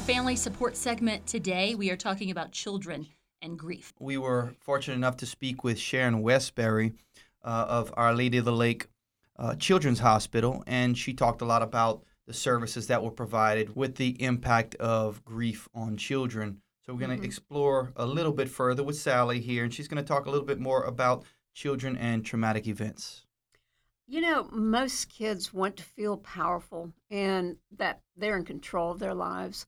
family 0.04 0.36
support 0.36 0.76
segment 0.76 1.26
today, 1.26 1.76
we 1.76 1.90
are 1.90 1.96
talking 1.96 2.30
about 2.30 2.52
children 2.52 3.08
and 3.42 3.58
grief. 3.58 3.94
We 4.00 4.18
were 4.18 4.54
fortunate 4.60 4.96
enough 4.96 5.16
to 5.18 5.26
speak 5.26 5.64
with 5.64 5.80
Sharon 5.80 6.22
Westbury 6.22 6.94
uh, 7.44 7.66
of 7.70 7.94
Our 7.96 8.14
Lady 8.14 8.38
of 8.38 8.46
the 8.46 8.52
Lake 8.52 8.88
uh, 9.38 9.56
Children's 9.56 10.00
Hospital, 10.00 10.64
and 10.68 10.98
she 10.98 11.14
talked 11.14 11.42
a 11.42 11.46
lot 11.46 11.62
about 11.62 12.04
the 12.26 12.34
services 12.34 12.88
that 12.88 13.04
were 13.04 13.12
provided 13.12 13.76
with 13.76 13.96
the 13.96 14.22
impact 14.22 14.76
of 14.76 15.24
grief 15.26 15.68
on 15.74 15.98
children. 15.98 16.62
So 16.86 16.94
we're 16.94 17.00
going 17.00 17.18
to 17.18 17.22
Mhm. 17.22 17.26
explore 17.26 17.94
a 17.96 18.06
little 18.06 18.34
bit 18.34 18.50
further 18.50 18.84
with 18.84 18.98
Sally 18.98 19.40
here, 19.40 19.64
and 19.64 19.74
she's 19.74 19.88
going 19.88 20.04
to 20.04 20.08
talk 20.08 20.26
a 20.26 20.30
little 20.30 20.46
bit 20.46 20.60
more 20.60 20.84
about 20.84 21.26
children 21.54 21.96
and 21.96 22.26
traumatic 22.26 22.68
events. 22.68 23.26
You 24.06 24.22
know, 24.22 24.50
most 24.52 25.10
kids 25.10 25.54
want 25.54 25.78
to 25.78 25.84
feel 25.84 26.18
powerful 26.18 26.94
and 27.10 27.58
that 27.72 28.02
they're 28.18 28.38
in 28.38 28.44
control 28.46 28.92
of 28.92 29.00
their 29.00 29.14
lives. 29.14 29.66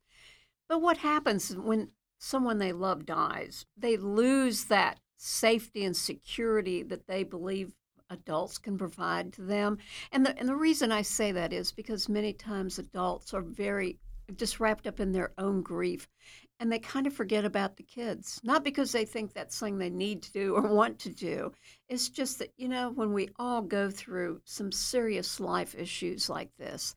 But 0.67 0.81
what 0.81 0.97
happens 0.97 1.55
when 1.55 1.91
someone 2.17 2.57
they 2.57 2.73
love 2.73 3.05
dies? 3.05 3.65
They 3.77 3.95
lose 3.97 4.65
that 4.65 4.99
safety 5.15 5.85
and 5.85 5.95
security 5.95 6.83
that 6.83 7.07
they 7.07 7.23
believe 7.23 7.75
adults 8.09 8.57
can 8.57 8.77
provide 8.77 9.33
to 9.33 9.41
them. 9.41 9.77
And 10.11 10.25
the 10.25 10.37
and 10.37 10.47
the 10.47 10.55
reason 10.55 10.91
I 10.91 11.01
say 11.01 11.31
that 11.31 11.53
is 11.53 11.71
because 11.71 12.09
many 12.09 12.33
times 12.33 12.79
adults 12.79 13.33
are 13.33 13.41
very 13.41 13.99
just 14.35 14.59
wrapped 14.59 14.87
up 14.87 14.99
in 14.99 15.11
their 15.11 15.33
own 15.37 15.61
grief 15.61 16.07
and 16.59 16.71
they 16.71 16.79
kind 16.79 17.05
of 17.05 17.13
forget 17.13 17.45
about 17.45 17.75
the 17.77 17.83
kids. 17.83 18.39
Not 18.43 18.63
because 18.63 18.91
they 18.91 19.05
think 19.05 19.33
that's 19.33 19.55
something 19.55 19.77
they 19.77 19.89
need 19.89 20.23
to 20.23 20.31
do 20.31 20.55
or 20.55 20.61
want 20.73 20.99
to 20.99 21.09
do. 21.09 21.51
It's 21.89 22.09
just 22.09 22.39
that, 22.39 22.53
you 22.57 22.67
know, 22.67 22.89
when 22.91 23.13
we 23.13 23.29
all 23.37 23.61
go 23.61 23.89
through 23.89 24.41
some 24.45 24.71
serious 24.71 25.39
life 25.39 25.75
issues 25.75 26.29
like 26.29 26.49
this, 26.57 26.95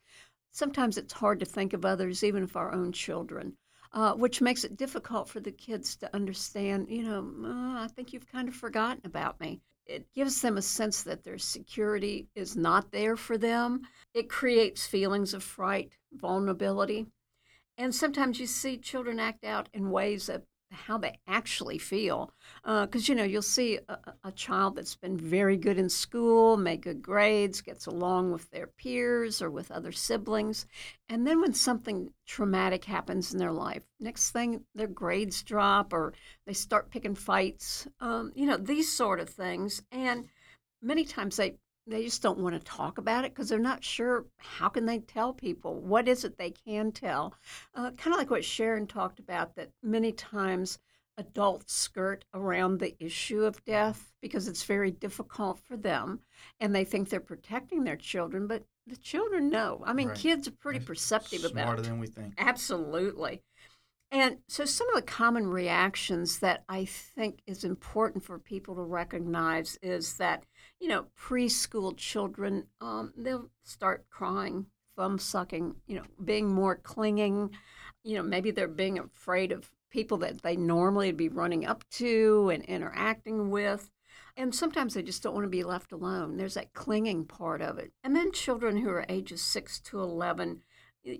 sometimes 0.52 0.96
it's 0.96 1.12
hard 1.12 1.40
to 1.40 1.46
think 1.46 1.72
of 1.72 1.84
others, 1.84 2.22
even 2.24 2.44
of 2.44 2.56
our 2.56 2.72
own 2.72 2.92
children, 2.92 3.56
uh, 3.92 4.14
which 4.14 4.40
makes 4.40 4.64
it 4.64 4.76
difficult 4.76 5.28
for 5.28 5.40
the 5.40 5.52
kids 5.52 5.96
to 5.96 6.14
understand, 6.14 6.88
you 6.88 7.02
know, 7.02 7.20
"Uh, 7.44 7.84
I 7.84 7.88
think 7.88 8.12
you've 8.12 8.28
kind 8.28 8.48
of 8.48 8.54
forgotten 8.54 9.02
about 9.04 9.40
me. 9.40 9.60
It 9.88 10.12
gives 10.14 10.42
them 10.42 10.58
a 10.58 10.62
sense 10.62 11.02
that 11.04 11.24
their 11.24 11.38
security 11.38 12.28
is 12.34 12.56
not 12.56 12.92
there 12.92 13.16
for 13.16 13.38
them. 13.38 13.82
It 14.12 14.28
creates 14.28 14.86
feelings 14.86 15.32
of 15.32 15.42
fright, 15.42 15.92
vulnerability. 16.12 17.06
And 17.78 17.94
sometimes 17.94 18.38
you 18.38 18.46
see 18.46 18.76
children 18.76 19.18
act 19.18 19.44
out 19.44 19.70
in 19.72 19.90
ways 19.90 20.28
of 20.28 20.42
how 20.70 20.98
they 20.98 21.18
actually 21.26 21.78
feel. 21.78 22.32
Because, 22.64 23.08
you 23.08 23.14
know, 23.14 23.24
you'll 23.24 23.42
see 23.42 23.78
a, 23.88 23.98
a- 24.24 24.32
child 24.32 24.76
that's 24.76 24.94
been 24.94 25.16
very 25.16 25.56
good 25.56 25.78
in 25.78 25.88
school, 25.88 26.56
made 26.56 26.82
good 26.82 27.02
grades, 27.02 27.60
gets 27.60 27.86
along 27.86 28.30
with 28.32 28.50
their 28.50 28.66
peers 28.66 29.42
or 29.42 29.50
with 29.50 29.70
other 29.70 29.92
siblings. 29.92 30.66
And 31.08 31.26
then 31.26 31.40
when 31.40 31.54
something 31.54 32.12
traumatic 32.26 32.84
happens 32.84 33.32
in 33.32 33.38
their 33.38 33.52
life, 33.52 33.82
next 33.98 34.30
thing 34.30 34.64
their 34.74 34.86
grades 34.86 35.42
drop 35.42 35.92
or 35.92 36.12
they 36.46 36.52
start 36.52 36.90
picking 36.90 37.14
fights, 37.14 37.88
um, 38.00 38.32
you 38.34 38.46
know, 38.46 38.56
these 38.56 38.92
sort 38.92 39.20
of 39.20 39.28
things. 39.28 39.82
And 39.90 40.28
many 40.82 41.04
times 41.04 41.36
they 41.36 41.56
they 41.88 42.04
just 42.04 42.22
don't 42.22 42.38
want 42.38 42.54
to 42.54 42.60
talk 42.60 42.98
about 42.98 43.24
it 43.24 43.34
because 43.34 43.48
they're 43.48 43.58
not 43.58 43.82
sure 43.82 44.26
how 44.36 44.68
can 44.68 44.86
they 44.86 44.98
tell 44.98 45.32
people 45.32 45.80
what 45.80 46.06
is 46.08 46.24
it 46.24 46.36
they 46.38 46.50
can 46.50 46.92
tell 46.92 47.34
uh, 47.74 47.90
kind 47.92 48.12
of 48.14 48.18
like 48.18 48.30
what 48.30 48.44
sharon 48.44 48.86
talked 48.86 49.18
about 49.18 49.54
that 49.56 49.70
many 49.82 50.12
times 50.12 50.78
adults 51.16 51.72
skirt 51.74 52.24
around 52.34 52.78
the 52.78 52.94
issue 53.02 53.42
of 53.44 53.64
death 53.64 54.12
because 54.22 54.46
it's 54.46 54.62
very 54.64 54.90
difficult 54.90 55.58
for 55.58 55.76
them 55.76 56.20
and 56.60 56.74
they 56.74 56.84
think 56.84 57.08
they're 57.08 57.20
protecting 57.20 57.84
their 57.84 57.96
children 57.96 58.46
but 58.46 58.64
the 58.86 58.96
children 58.96 59.48
know 59.50 59.82
i 59.84 59.92
mean 59.92 60.08
Right. 60.08 60.16
kids 60.16 60.46
are 60.46 60.52
pretty 60.52 60.78
perceptive 60.80 61.44
about 61.44 61.48
it. 61.48 61.62
Smarter 61.64 61.82
than 61.82 61.98
we 61.98 62.06
think. 62.06 62.34
Absolutely. 62.38 63.42
And 64.10 64.38
so, 64.48 64.64
some 64.64 64.88
of 64.88 64.94
the 64.94 65.02
common 65.02 65.48
reactions 65.48 66.38
that 66.38 66.64
I 66.68 66.86
think 66.86 67.40
is 67.46 67.62
important 67.62 68.24
for 68.24 68.38
people 68.38 68.74
to 68.76 68.82
recognize 68.82 69.78
is 69.82 70.14
that, 70.14 70.44
you 70.80 70.88
know, 70.88 71.06
preschool 71.18 71.96
children, 71.96 72.66
um, 72.80 73.12
they'll 73.16 73.50
start 73.64 74.06
crying, 74.10 74.66
thumb 74.96 75.18
sucking, 75.18 75.76
you 75.86 75.96
know, 75.96 76.04
being 76.24 76.52
more 76.52 76.76
clinging. 76.76 77.50
You 78.04 78.16
know, 78.16 78.22
maybe 78.22 78.50
they're 78.50 78.68
being 78.68 78.98
afraid 78.98 79.52
of 79.52 79.70
people 79.90 80.18
that 80.18 80.42
they 80.42 80.56
normally 80.56 81.08
would 81.08 81.16
be 81.16 81.28
running 81.28 81.66
up 81.66 81.84
to 81.90 82.50
and 82.50 82.64
interacting 82.64 83.50
with. 83.50 83.90
And 84.36 84.54
sometimes 84.54 84.94
they 84.94 85.02
just 85.02 85.22
don't 85.22 85.34
want 85.34 85.44
to 85.44 85.50
be 85.50 85.64
left 85.64 85.90
alone. 85.90 86.36
There's 86.36 86.54
that 86.54 86.72
clinging 86.72 87.24
part 87.24 87.60
of 87.60 87.78
it. 87.78 87.92
And 88.04 88.14
then 88.14 88.30
children 88.30 88.76
who 88.76 88.88
are 88.90 89.04
ages 89.08 89.42
6 89.42 89.80
to 89.80 90.00
11, 90.00 90.48
y- 90.48 90.60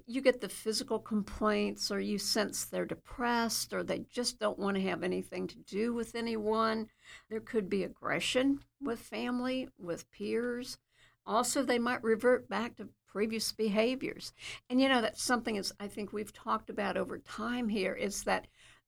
you 0.07 0.21
get 0.21 0.41
the 0.41 0.49
physical 0.49 0.99
complaints, 0.99 1.91
or 1.91 2.01
you 2.01 2.19
sense 2.19 2.65
they're 2.65 2.85
depressed, 2.85 3.73
or 3.73 3.83
they 3.83 4.01
just 4.11 4.39
don't 4.39 4.59
want 4.59 4.77
to 4.77 4.83
have 4.83 5.03
anything 5.03 5.47
to 5.47 5.57
do 5.59 5.93
with 5.95 6.15
anyone. 6.15 6.89
There 7.31 7.41
could 7.41 7.69
be 7.69 7.85
aggression 7.85 8.61
with 8.81 8.99
family, 8.99 9.69
with 9.79 10.11
peers. 10.11 10.79
Also, 11.27 11.63
they 11.63 11.79
might 11.79 12.03
revert 12.03 12.49
back 12.49 12.77
to 12.77 12.89
previous 13.07 13.53
behaviors. 13.53 14.33
And 14.69 14.81
you 14.81 14.89
know, 14.89 15.01
that's 15.01 15.23
something 15.23 15.57
is 15.57 15.73
I 15.81 15.89
think 15.89 16.13
we've 16.13 16.33
talked 16.33 16.71
about 16.71 16.97
over 16.97 17.19
time 17.19 17.69
here 17.69 17.95
is 17.95 18.25
that 18.25 18.47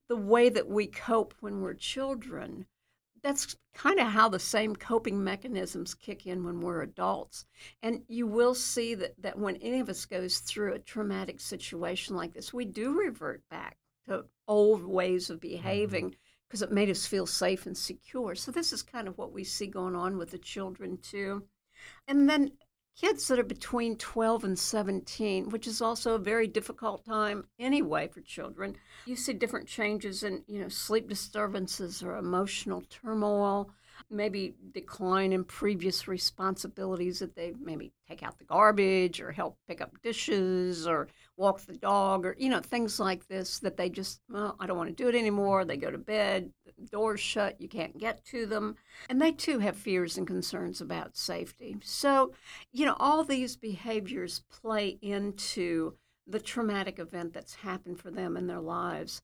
the 0.09 0.17
way 0.17 0.49
that 0.49 0.69
we 0.69 0.87
cope 0.87 1.35
when 1.41 1.61
we're 1.61 1.75
children 1.75 2.67
that's 3.23 3.57
kind 3.75 3.99
of 4.01 4.09
how 4.09 4.29
the 4.29 4.39
same 4.39 4.75
coping 4.75 5.23
mechanisms 5.23 5.95
kick 5.95 6.27
in 6.27 6.45
when 6.45 6.61
we're 6.61 6.83
adults. 6.83 7.45
And 7.83 8.03
you 8.09 8.27
will 8.27 8.55
see 8.55 8.95
that, 8.95 9.15
that 9.21 9.39
when 9.39 9.57
any 9.57 9.81
of 9.81 9.89
us 9.89 10.05
goes 10.05 10.39
through 10.39 10.75
a 10.75 10.79
traumatic 10.79 11.41
situation 11.41 12.17
like 12.17 12.33
this, 12.33 12.53
we 12.53 12.65
do 12.65 12.99
revert 12.99 13.43
back 13.51 13.77
to 14.09 14.25
old 14.49 14.85
ways 14.85 15.31
of 15.31 15.39
mm-hmm. 15.39 15.49
behaving 15.49 16.15
because 16.49 16.63
it 16.63 16.73
made 16.73 16.91
us 16.91 17.07
feel 17.07 17.27
safe 17.27 17.67
and 17.67 17.77
secure. 17.77 18.35
So 18.35 18.51
this 18.51 18.73
is 18.73 18.83
kind 18.83 19.07
of 19.07 19.17
what 19.17 19.33
we 19.33 19.45
see 19.45 19.69
going 19.69 19.95
on 19.95 20.19
with 20.19 20.31
the 20.31 20.39
children 20.39 20.99
too. 21.01 21.45
And 22.09 22.29
then 22.29 22.53
kids 22.97 23.29
that 23.29 23.39
are 23.39 23.45
between 23.45 23.97
12 23.97 24.45
and 24.45 24.59
17, 24.59 25.51
which 25.51 25.67
is 25.67 25.81
also 25.81 26.15
a 26.15 26.19
very 26.19 26.47
difficult 26.47 27.05
time 27.05 27.45
anyway 27.59 28.09
for 28.09 28.21
children. 28.21 28.77
You 29.07 29.17
see 29.17 29.33
different 29.33 29.69
changes 29.69 30.23
in, 30.23 30.45
you 30.47 30.61
know, 30.61 30.69
sleep 30.69 31.09
disturbances 31.09 32.03
or 32.03 32.17
emotional 32.17 32.83
turmoil, 32.91 33.71
maybe 34.11 34.55
decline 34.73 35.33
in 35.33 35.45
previous 35.45 36.09
responsibilities 36.09 37.21
that 37.21 37.37
they 37.37 37.55
maybe 37.61 37.93
take 38.09 38.23
out 38.23 38.39
the 38.39 38.45
garbage 38.45 39.21
or 39.21 39.33
help 39.33 39.57
pick 39.67 39.81
up 39.81 39.93
dishes 40.03 40.87
or 40.87 41.09
walk 41.41 41.61
the 41.63 41.73
dog 41.73 42.27
or, 42.27 42.37
you 42.39 42.51
know, 42.51 42.61
things 42.61 43.01
like 43.01 43.27
this 43.27 43.59
that 43.61 43.79
they 43.79 43.89
just, 43.89 44.21
well, 44.29 44.55
I 44.61 44.67
don't 44.67 44.77
want 44.77 44.95
to 44.95 45.03
do 45.03 45.09
it 45.09 45.15
anymore. 45.15 45.65
They 45.65 45.79
go 45.79 45.91
to 45.91 45.97
bed, 45.97 46.53
door's 46.93 47.19
shut, 47.19 47.59
you 47.59 47.69
can't 47.69 47.99
get 47.99 48.23
to 48.27 48.45
them. 48.45 48.77
And 49.09 49.21
they 49.21 49.33
too 49.33 49.59
have 49.61 49.77
fears 49.77 50.19
and 50.19 50.27
concerns 50.27 50.83
about 50.83 51.17
safety. 51.17 51.79
So, 51.83 52.35
you 52.73 52.85
know, 52.85 52.97
all 53.01 53.25
these 53.25 53.57
behaviors 53.57 54.43
play 54.51 54.99
into 55.01 55.95
the 56.27 56.41
traumatic 56.41 56.99
event 56.99 57.33
that's 57.33 57.55
happened 57.55 57.99
for 57.99 58.11
them 58.11 58.37
in 58.37 58.47
their 58.47 58.61
lives. 58.61 59.23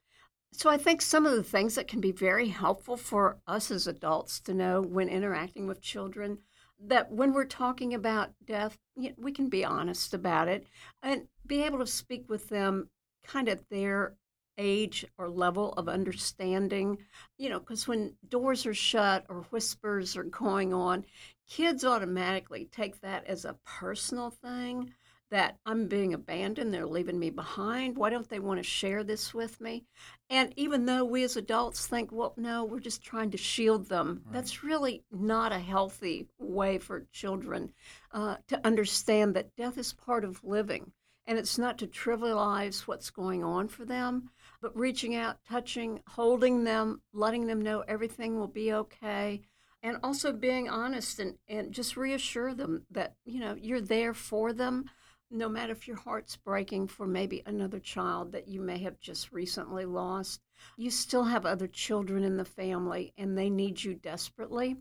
So, 0.52 0.70
I 0.70 0.78
think 0.78 1.02
some 1.02 1.26
of 1.26 1.36
the 1.36 1.42
things 1.42 1.74
that 1.74 1.86
can 1.86 2.00
be 2.00 2.12
very 2.12 2.48
helpful 2.48 2.96
for 2.96 3.36
us 3.46 3.70
as 3.70 3.86
adults 3.86 4.40
to 4.40 4.54
know 4.54 4.80
when 4.80 5.08
interacting 5.08 5.66
with 5.66 5.82
children 5.82 6.38
that 6.78 7.10
when 7.10 7.32
we're 7.32 7.44
talking 7.44 7.94
about 7.94 8.30
death, 8.44 8.78
you 8.96 9.10
know, 9.10 9.14
we 9.18 9.32
can 9.32 9.48
be 9.48 9.64
honest 9.64 10.14
about 10.14 10.48
it 10.48 10.66
and 11.02 11.26
be 11.46 11.62
able 11.62 11.78
to 11.78 11.86
speak 11.86 12.28
with 12.28 12.48
them 12.48 12.90
kind 13.24 13.48
of 13.48 13.60
their 13.70 14.14
age 14.58 15.04
or 15.18 15.28
level 15.28 15.72
of 15.74 15.88
understanding. 15.88 16.98
You 17.38 17.50
know, 17.50 17.58
because 17.58 17.86
when 17.86 18.14
doors 18.28 18.66
are 18.66 18.74
shut 18.74 19.26
or 19.28 19.42
whispers 19.50 20.16
are 20.16 20.24
going 20.24 20.72
on, 20.72 21.04
kids 21.48 21.84
automatically 21.84 22.68
take 22.70 23.00
that 23.00 23.26
as 23.26 23.44
a 23.44 23.56
personal 23.64 24.30
thing 24.30 24.92
that 25.30 25.56
I'm 25.66 25.88
being 25.88 26.14
abandoned, 26.14 26.72
they're 26.72 26.86
leaving 26.86 27.18
me 27.18 27.30
behind. 27.30 27.96
Why 27.96 28.10
don't 28.10 28.28
they 28.28 28.38
want 28.38 28.58
to 28.60 28.62
share 28.62 29.02
this 29.02 29.34
with 29.34 29.60
me? 29.60 29.84
And 30.30 30.52
even 30.56 30.86
though 30.86 31.04
we 31.04 31.24
as 31.24 31.36
adults 31.36 31.86
think, 31.86 32.12
well, 32.12 32.32
no, 32.36 32.64
we're 32.64 32.78
just 32.78 33.02
trying 33.02 33.32
to 33.32 33.36
shield 33.36 33.88
them, 33.88 34.22
that's 34.30 34.62
really 34.62 35.02
not 35.10 35.50
a 35.52 35.58
healthy 35.58 36.28
way 36.38 36.78
for 36.78 37.06
children 37.12 37.72
uh, 38.12 38.36
to 38.48 38.64
understand 38.64 39.34
that 39.34 39.56
death 39.56 39.78
is 39.78 39.92
part 39.92 40.24
of 40.24 40.44
living. 40.44 40.92
And 41.26 41.38
it's 41.38 41.58
not 41.58 41.78
to 41.78 41.86
trivialize 41.86 42.80
what's 42.82 43.10
going 43.10 43.42
on 43.42 43.68
for 43.68 43.84
them, 43.84 44.30
but 44.62 44.76
reaching 44.76 45.16
out, 45.16 45.38
touching, 45.48 46.00
holding 46.08 46.64
them, 46.64 47.02
letting 47.12 47.46
them 47.46 47.60
know 47.60 47.80
everything 47.88 48.38
will 48.38 48.46
be 48.46 48.72
okay 48.72 49.42
and 49.82 49.98
also 50.02 50.32
being 50.32 50.68
honest 50.68 51.20
and, 51.20 51.36
and 51.48 51.72
just 51.72 51.96
reassure 51.96 52.54
them 52.54 52.84
that 52.90 53.14
you 53.24 53.38
know 53.38 53.54
you're 53.54 53.80
there 53.80 54.14
for 54.14 54.52
them 54.52 54.90
no 55.30 55.48
matter 55.48 55.72
if 55.72 55.88
your 55.88 55.96
heart's 55.96 56.36
breaking 56.36 56.86
for 56.86 57.06
maybe 57.06 57.42
another 57.46 57.80
child 57.80 58.32
that 58.32 58.48
you 58.48 58.60
may 58.60 58.78
have 58.78 59.00
just 59.00 59.32
recently 59.32 59.84
lost. 59.84 60.40
You 60.76 60.90
still 60.90 61.24
have 61.24 61.44
other 61.44 61.66
children 61.66 62.22
in 62.22 62.36
the 62.36 62.44
family 62.44 63.12
and 63.18 63.36
they 63.36 63.50
need 63.50 63.82
you 63.82 63.94
desperately 63.94 64.76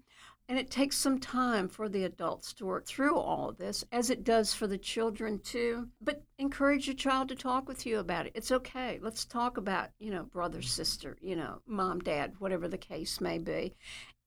and 0.47 0.59
it 0.59 0.69
takes 0.69 0.97
some 0.97 1.19
time 1.19 1.67
for 1.67 1.89
the 1.89 2.03
adults 2.03 2.53
to 2.53 2.65
work 2.65 2.85
through 2.85 3.17
all 3.17 3.49
of 3.49 3.57
this 3.57 3.83
as 3.91 4.09
it 4.09 4.23
does 4.23 4.53
for 4.53 4.67
the 4.67 4.77
children 4.77 5.39
too 5.39 5.87
but 6.01 6.23
encourage 6.37 6.87
your 6.87 6.95
child 6.95 7.29
to 7.29 7.35
talk 7.35 7.67
with 7.67 7.85
you 7.85 7.99
about 7.99 8.25
it. 8.25 8.31
It's 8.35 8.51
okay. 8.51 8.99
Let's 9.01 9.25
talk 9.25 9.57
about, 9.57 9.89
you 9.99 10.11
know, 10.11 10.23
brother, 10.23 10.61
sister, 10.61 11.17
you 11.21 11.35
know, 11.35 11.61
mom, 11.65 11.99
dad, 11.99 12.33
whatever 12.39 12.67
the 12.67 12.77
case 12.77 13.21
may 13.21 13.37
be. 13.37 13.75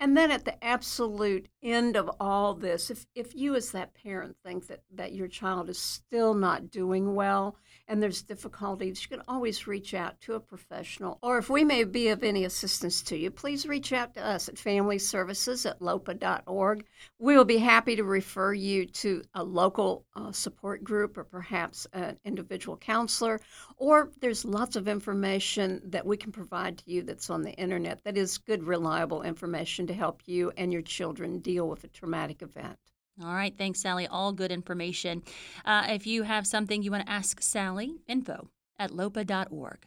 And 0.00 0.16
then 0.16 0.30
at 0.30 0.44
the 0.44 0.62
absolute 0.64 1.48
end 1.60 1.96
of 1.96 2.08
all 2.20 2.54
this, 2.54 2.88
if, 2.88 3.06
if 3.16 3.34
you 3.34 3.56
as 3.56 3.72
that 3.72 3.94
parent 3.94 4.36
think 4.44 4.68
that, 4.68 4.82
that 4.94 5.12
your 5.12 5.26
child 5.26 5.68
is 5.68 5.78
still 5.78 6.34
not 6.34 6.70
doing 6.70 7.16
well 7.16 7.56
and 7.88 8.00
there's 8.00 8.22
difficulties, 8.22 9.02
you 9.02 9.16
can 9.16 9.24
always 9.26 9.66
reach 9.66 9.94
out 9.94 10.20
to 10.20 10.34
a 10.34 10.40
professional. 10.40 11.18
Or 11.22 11.38
if 11.38 11.50
we 11.50 11.64
may 11.64 11.82
be 11.84 12.08
of 12.08 12.22
any 12.22 12.44
assistance 12.44 13.02
to 13.04 13.16
you, 13.16 13.30
please 13.30 13.66
reach 13.66 13.92
out 13.92 14.14
to 14.14 14.24
us 14.24 14.48
at 14.48 14.58
Family 14.58 14.98
Services 14.98 15.66
at 15.66 15.82
lopa.org. 15.82 16.84
We 17.18 17.36
will 17.36 17.44
be 17.44 17.58
happy 17.58 17.96
to 17.96 18.04
refer 18.04 18.52
you 18.52 18.86
to 18.86 19.22
a 19.34 19.42
local 19.42 20.04
uh, 20.14 20.30
support 20.30 20.84
group 20.84 21.16
or 21.18 21.24
perhaps 21.24 21.86
an 21.92 22.18
individual 22.24 22.76
counselor. 22.76 23.40
Or 23.78 24.10
there's 24.20 24.44
lots 24.44 24.76
of 24.76 24.86
information 24.86 25.80
that 25.86 26.06
we 26.06 26.16
can 26.16 26.30
provide 26.30 26.78
to 26.78 26.84
you 26.86 27.02
that's 27.02 27.30
on 27.30 27.42
the 27.42 27.52
internet 27.52 28.04
that 28.04 28.16
is 28.16 28.38
good, 28.38 28.62
reliable 28.62 29.22
information 29.22 29.87
to 29.88 29.94
help 29.94 30.22
you 30.26 30.52
and 30.56 30.72
your 30.72 30.82
children 30.82 31.38
deal 31.40 31.68
with 31.68 31.84
a 31.84 31.88
traumatic 31.88 32.42
event. 32.42 32.78
All 33.22 33.34
right, 33.34 33.56
thanks, 33.56 33.80
Sally. 33.80 34.06
All 34.06 34.32
good 34.32 34.52
information. 34.52 35.22
Uh, 35.64 35.86
if 35.88 36.06
you 36.06 36.22
have 36.22 36.46
something 36.46 36.82
you 36.82 36.92
want 36.92 37.06
to 37.06 37.12
ask 37.12 37.42
Sally, 37.42 37.96
info 38.06 38.48
at 38.78 38.92
lopa.org. 38.92 39.78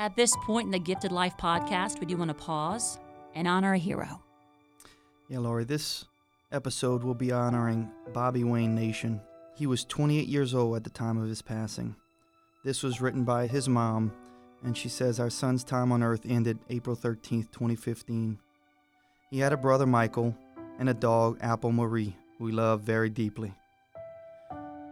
At 0.00 0.14
this 0.16 0.36
point 0.44 0.66
in 0.66 0.70
the 0.70 0.78
Gifted 0.78 1.12
Life 1.12 1.36
podcast, 1.36 1.98
we 2.00 2.06
do 2.06 2.16
want 2.16 2.28
to 2.28 2.34
pause 2.34 2.98
and 3.34 3.48
honor 3.48 3.74
a 3.74 3.78
hero. 3.78 4.22
Yeah, 5.28 5.40
Lori, 5.40 5.64
this 5.64 6.04
episode 6.52 7.02
will 7.02 7.14
be 7.14 7.32
honoring 7.32 7.90
Bobby 8.12 8.44
Wayne 8.44 8.74
Nation. 8.74 9.20
He 9.56 9.66
was 9.66 9.84
28 9.84 10.26
years 10.26 10.54
old 10.54 10.76
at 10.76 10.84
the 10.84 10.90
time 10.90 11.18
of 11.20 11.28
his 11.28 11.42
passing. 11.42 11.96
This 12.64 12.82
was 12.82 13.00
written 13.00 13.24
by 13.24 13.46
his 13.46 13.68
mom, 13.68 14.12
and 14.62 14.76
she 14.76 14.88
says 14.88 15.20
our 15.20 15.30
son's 15.30 15.64
time 15.64 15.92
on 15.92 16.02
earth 16.02 16.22
ended 16.28 16.58
April 16.70 16.96
13th, 16.96 17.50
2015. 17.52 18.38
He 19.30 19.38
had 19.38 19.52
a 19.52 19.56
brother, 19.56 19.86
Michael, 19.86 20.36
and 20.78 20.88
a 20.88 20.94
dog, 20.94 21.38
Apple 21.40 21.72
Marie, 21.72 22.16
who 22.38 22.46
he 22.46 22.52
loved 22.52 22.84
very 22.84 23.10
deeply. 23.10 23.54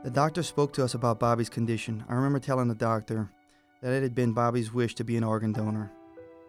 The 0.04 0.10
doctor 0.10 0.42
spoke 0.42 0.72
to 0.74 0.84
us 0.84 0.94
about 0.94 1.18
Bobby's 1.18 1.48
condition. 1.48 2.04
I 2.08 2.14
remember 2.14 2.38
telling 2.38 2.68
the 2.68 2.74
doctor 2.74 3.30
that 3.82 3.92
it 3.92 4.02
had 4.02 4.14
been 4.14 4.32
Bobby's 4.32 4.72
wish 4.72 4.94
to 4.96 5.04
be 5.04 5.16
an 5.16 5.24
organ 5.24 5.52
donor. 5.52 5.90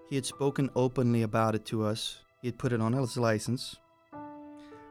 He 0.10 0.16
had 0.16 0.26
spoken 0.26 0.70
openly 0.76 1.24
about 1.24 1.56
it 1.56 1.66
to 1.66 1.86
us, 1.86 2.20
he 2.42 2.48
had 2.48 2.58
put 2.58 2.72
it 2.72 2.82
on 2.82 2.94
his 2.94 3.18
license. 3.18 3.78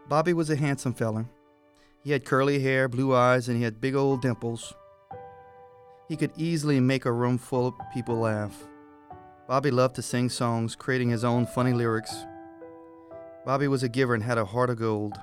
Bobby 0.09 0.33
was 0.33 0.51
a 0.51 0.57
handsome 0.57 0.95
fella. 0.95 1.27
He 2.05 2.13
had 2.13 2.25
curly 2.25 2.61
hair, 2.61 2.89
blue 2.89 3.15
eyes, 3.15 3.49
and 3.49 3.57
he 3.57 3.65
had 3.65 3.81
big 3.81 3.95
old 3.95 4.23
dimples. 4.23 4.75
He 6.09 6.17
could 6.17 6.33
easily 6.37 6.79
make 6.79 7.05
a 7.05 7.13
room 7.13 7.37
full 7.37 7.67
of 7.67 7.75
people 7.93 8.17
laugh. 8.19 8.57
Bobby 9.49 9.71
loved 9.71 9.97
to 9.97 10.03
sing 10.03 10.29
songs, 10.29 10.77
creating 10.77 11.11
his 11.11 11.25
own 11.25 11.47
funny 11.47 11.73
lyrics. 11.73 12.15
Bobby 13.45 13.69
was 13.69 13.83
a 13.83 13.89
giver 13.89 14.15
and 14.15 14.23
had 14.23 14.39
a 14.39 14.45
heart 14.45 14.71
of 14.71 14.79
gold. 14.79 15.15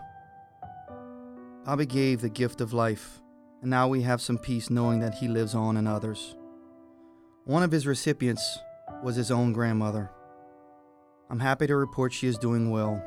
Bobby 1.66 1.86
gave 1.86 2.22
the 2.22 2.30
gift 2.30 2.60
of 2.62 2.74
life, 2.74 3.22
and 3.62 3.70
now 3.70 3.88
we 3.88 4.02
have 4.02 4.22
some 4.22 4.38
peace 4.38 4.70
knowing 4.70 5.00
that 5.00 5.16
he 5.16 5.28
lives 5.28 5.56
on 5.56 5.78
in 5.78 5.88
others. 5.88 6.36
One 7.46 7.64
of 7.64 7.72
his 7.72 7.88
recipients 7.88 8.60
was 9.04 9.16
his 9.16 9.32
own 9.32 9.54
grandmother. 9.54 10.10
I'm 11.30 11.40
happy 11.40 11.68
to 11.68 11.76
report 11.76 12.14
she 12.14 12.28
is 12.28 12.38
doing 12.38 12.70
well. 12.70 13.02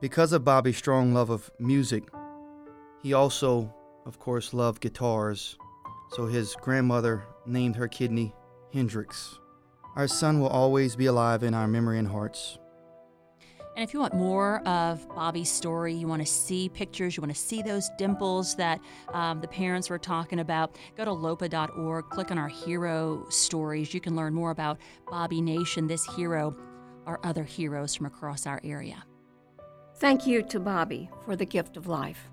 Because 0.00 0.32
of 0.32 0.44
Bobby's 0.44 0.76
strong 0.76 1.12
love 1.12 1.30
of 1.30 1.50
music, 1.58 2.04
he 3.02 3.12
also, 3.12 3.74
of 4.06 4.18
course, 4.18 4.54
loved 4.54 4.80
guitars, 4.80 5.56
so 6.12 6.26
his 6.26 6.56
grandmother 6.60 7.24
named 7.46 7.76
her 7.76 7.88
kidney 7.88 8.34
Hendrix. 8.72 9.38
Our 9.96 10.08
son 10.08 10.40
will 10.40 10.48
always 10.48 10.96
be 10.96 11.06
alive 11.06 11.42
in 11.42 11.54
our 11.54 11.66
memory 11.66 11.98
and 11.98 12.08
hearts. 12.08 12.58
And 13.78 13.84
if 13.84 13.94
you 13.94 14.00
want 14.00 14.14
more 14.14 14.58
of 14.66 15.08
Bobby's 15.08 15.50
story, 15.50 15.94
you 15.94 16.08
want 16.08 16.20
to 16.20 16.26
see 16.26 16.68
pictures, 16.68 17.16
you 17.16 17.20
want 17.20 17.32
to 17.32 17.40
see 17.40 17.62
those 17.62 17.88
dimples 17.96 18.56
that 18.56 18.80
um, 19.14 19.40
the 19.40 19.46
parents 19.46 19.88
were 19.88 20.00
talking 20.00 20.40
about, 20.40 20.76
go 20.96 21.04
to 21.04 21.12
lopa.org, 21.12 22.08
click 22.08 22.32
on 22.32 22.38
our 22.38 22.48
hero 22.48 23.24
stories. 23.28 23.94
You 23.94 24.00
can 24.00 24.16
learn 24.16 24.34
more 24.34 24.50
about 24.50 24.78
Bobby 25.08 25.40
Nation, 25.40 25.86
this 25.86 26.04
hero, 26.16 26.56
our 27.06 27.20
other 27.22 27.44
heroes 27.44 27.94
from 27.94 28.06
across 28.06 28.48
our 28.48 28.60
area. 28.64 29.04
Thank 29.98 30.26
you 30.26 30.42
to 30.42 30.58
Bobby 30.58 31.08
for 31.24 31.36
the 31.36 31.46
gift 31.46 31.76
of 31.76 31.86
life. 31.86 32.30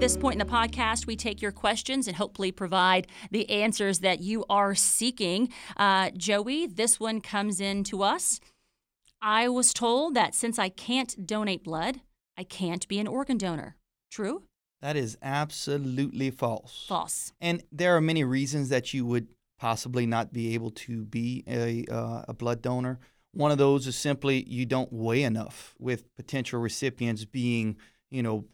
At 0.00 0.04
this 0.04 0.16
point 0.16 0.40
in 0.40 0.46
the 0.46 0.50
podcast, 0.50 1.06
we 1.06 1.14
take 1.14 1.42
your 1.42 1.52
questions 1.52 2.08
and 2.08 2.16
hopefully 2.16 2.52
provide 2.52 3.06
the 3.30 3.50
answers 3.50 3.98
that 3.98 4.20
you 4.20 4.46
are 4.48 4.74
seeking. 4.74 5.50
Uh, 5.76 6.08
Joey, 6.16 6.66
this 6.66 6.98
one 6.98 7.20
comes 7.20 7.60
in 7.60 7.84
to 7.84 8.02
us. 8.02 8.40
I 9.20 9.46
was 9.48 9.74
told 9.74 10.14
that 10.14 10.34
since 10.34 10.58
I 10.58 10.70
can't 10.70 11.26
donate 11.26 11.62
blood, 11.62 12.00
I 12.38 12.44
can't 12.44 12.88
be 12.88 12.98
an 12.98 13.06
organ 13.06 13.36
donor. 13.36 13.76
True? 14.10 14.44
That 14.80 14.96
is 14.96 15.18
absolutely 15.20 16.30
false. 16.30 16.86
False. 16.88 17.34
And 17.38 17.62
there 17.70 17.94
are 17.94 18.00
many 18.00 18.24
reasons 18.24 18.70
that 18.70 18.94
you 18.94 19.04
would 19.04 19.28
possibly 19.58 20.06
not 20.06 20.32
be 20.32 20.54
able 20.54 20.70
to 20.70 21.04
be 21.04 21.44
a, 21.46 21.84
uh, 21.92 22.24
a 22.26 22.32
blood 22.32 22.62
donor. 22.62 23.00
One 23.32 23.50
of 23.50 23.58
those 23.58 23.86
is 23.86 23.96
simply 23.96 24.44
you 24.48 24.64
don't 24.64 24.90
weigh 24.90 25.24
enough, 25.24 25.74
with 25.78 26.06
potential 26.16 26.58
recipients 26.58 27.26
being, 27.26 27.76
you 28.10 28.22
know, 28.22 28.46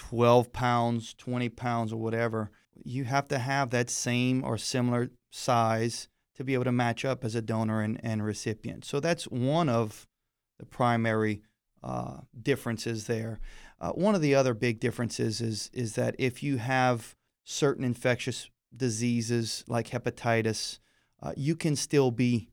12 0.00 0.50
pounds, 0.50 1.12
20 1.12 1.50
pounds, 1.50 1.92
or 1.92 1.98
whatever. 1.98 2.50
You 2.82 3.04
have 3.04 3.28
to 3.28 3.38
have 3.38 3.68
that 3.70 3.90
same 3.90 4.42
or 4.42 4.56
similar 4.56 5.10
size 5.30 6.08
to 6.36 6.42
be 6.42 6.54
able 6.54 6.64
to 6.64 6.72
match 6.72 7.04
up 7.04 7.22
as 7.22 7.34
a 7.34 7.42
donor 7.42 7.82
and, 7.82 8.00
and 8.02 8.24
recipient. 8.24 8.86
So 8.86 8.98
that's 8.98 9.24
one 9.24 9.68
of 9.68 10.08
the 10.58 10.64
primary 10.64 11.42
uh, 11.82 12.20
differences 12.42 13.08
there. 13.08 13.40
Uh, 13.78 13.90
one 13.90 14.14
of 14.14 14.22
the 14.22 14.34
other 14.34 14.54
big 14.54 14.80
differences 14.80 15.42
is 15.42 15.70
is 15.74 15.96
that 15.96 16.16
if 16.18 16.42
you 16.42 16.56
have 16.56 17.14
certain 17.44 17.84
infectious 17.84 18.48
diseases 18.74 19.64
like 19.68 19.88
hepatitis, 19.90 20.78
uh, 21.22 21.32
you 21.36 21.54
can 21.54 21.76
still 21.76 22.10
be 22.10 22.48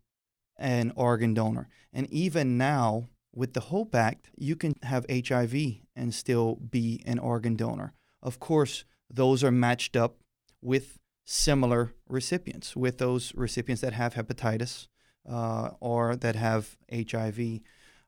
an 0.57 0.91
organ 0.97 1.33
donor. 1.33 1.69
And 1.93 2.09
even 2.09 2.57
now, 2.57 3.07
with 3.37 3.53
the 3.53 3.59
HOPE 3.59 3.93
Act, 3.93 4.31
you 4.35 4.55
can 4.55 4.73
have 4.81 5.05
HIV 5.09 5.53
and 5.95 6.11
still 6.11 6.55
be 6.55 7.03
an 7.05 7.19
organ 7.19 7.55
donor. 7.55 7.93
Of 8.23 8.39
course, 8.39 8.83
those 9.09 9.43
are 9.43 9.51
matched 9.51 9.95
up 9.95 10.17
with 10.59 10.97
similar 11.23 11.93
recipients, 12.09 12.75
with 12.75 12.97
those 12.97 13.35
recipients 13.35 13.81
that 13.81 13.93
have 13.93 14.15
hepatitis 14.15 14.87
uh, 15.29 15.69
or 15.79 16.15
that 16.15 16.35
have 16.35 16.77
HIV. 16.91 17.59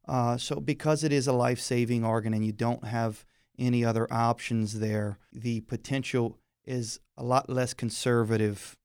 Uh, 0.07 0.37
so, 0.37 0.59
because 0.59 1.03
it 1.03 1.13
is 1.13 1.27
a 1.27 1.33
life 1.33 1.59
saving 1.59 2.03
organ 2.03 2.33
and 2.33 2.43
you 2.43 2.51
don't 2.51 2.85
have 2.85 3.23
any 3.59 3.85
other 3.85 4.11
options 4.11 4.79
there, 4.79 5.19
the 5.31 5.61
potential 5.61 6.39
is 6.65 6.99
a 7.17 7.23
lot 7.23 7.47
less 7.49 7.75
conservative 7.75 8.77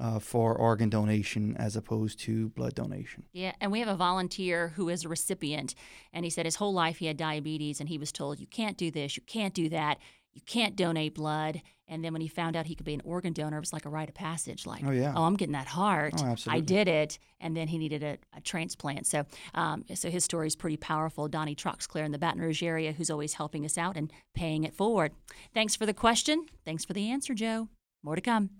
uh, 0.00 0.18
for 0.18 0.54
organ 0.54 0.90
donation 0.90 1.56
as 1.56 1.76
opposed 1.76 2.18
to 2.20 2.48
blood 2.50 2.74
donation. 2.74 3.24
Yeah, 3.32 3.52
and 3.60 3.70
we 3.70 3.80
have 3.80 3.88
a 3.88 3.94
volunteer 3.94 4.68
who 4.76 4.88
is 4.88 5.04
a 5.04 5.08
recipient, 5.08 5.74
and 6.12 6.24
he 6.24 6.30
said 6.30 6.44
his 6.44 6.56
whole 6.56 6.72
life 6.72 6.98
he 6.98 7.06
had 7.06 7.16
diabetes, 7.16 7.80
and 7.80 7.88
he 7.88 7.98
was 7.98 8.12
told, 8.12 8.40
you 8.40 8.46
can't 8.46 8.76
do 8.76 8.90
this, 8.90 9.16
you 9.16 9.22
can't 9.26 9.54
do 9.54 9.68
that, 9.68 9.98
you 10.32 10.42
can't 10.46 10.76
donate 10.76 11.14
blood. 11.14 11.62
And 11.86 12.02
then 12.02 12.12
when 12.12 12.22
he 12.22 12.28
found 12.28 12.56
out 12.56 12.66
he 12.66 12.74
could 12.74 12.86
be 12.86 12.94
an 12.94 13.02
organ 13.04 13.32
donor, 13.32 13.58
it 13.58 13.60
was 13.60 13.72
like 13.72 13.84
a 13.84 13.90
rite 13.90 14.08
of 14.08 14.14
passage. 14.14 14.66
Like, 14.66 14.82
oh, 14.84 14.90
yeah. 14.90 15.12
oh 15.14 15.24
I'm 15.24 15.36
getting 15.36 15.52
that 15.52 15.66
heart. 15.66 16.14
Oh, 16.18 16.34
I 16.48 16.60
did 16.60 16.88
it. 16.88 17.18
And 17.40 17.54
then 17.54 17.68
he 17.68 17.76
needed 17.78 18.02
a, 18.02 18.16
a 18.36 18.40
transplant. 18.40 19.06
So, 19.06 19.26
um, 19.54 19.84
so 19.94 20.10
his 20.10 20.24
story 20.24 20.46
is 20.46 20.56
pretty 20.56 20.78
powerful. 20.78 21.28
Donnie 21.28 21.54
Troxclair 21.54 22.04
in 22.04 22.10
the 22.12 22.18
Baton 22.18 22.40
Rouge 22.40 22.62
area, 22.62 22.92
who's 22.92 23.10
always 23.10 23.34
helping 23.34 23.64
us 23.64 23.76
out 23.76 23.96
and 23.96 24.10
paying 24.34 24.64
it 24.64 24.74
forward. 24.74 25.12
Thanks 25.52 25.76
for 25.76 25.84
the 25.84 25.94
question. 25.94 26.46
Thanks 26.64 26.84
for 26.86 26.94
the 26.94 27.10
answer, 27.10 27.34
Joe. 27.34 27.68
More 28.02 28.16
to 28.16 28.22
come. 28.22 28.50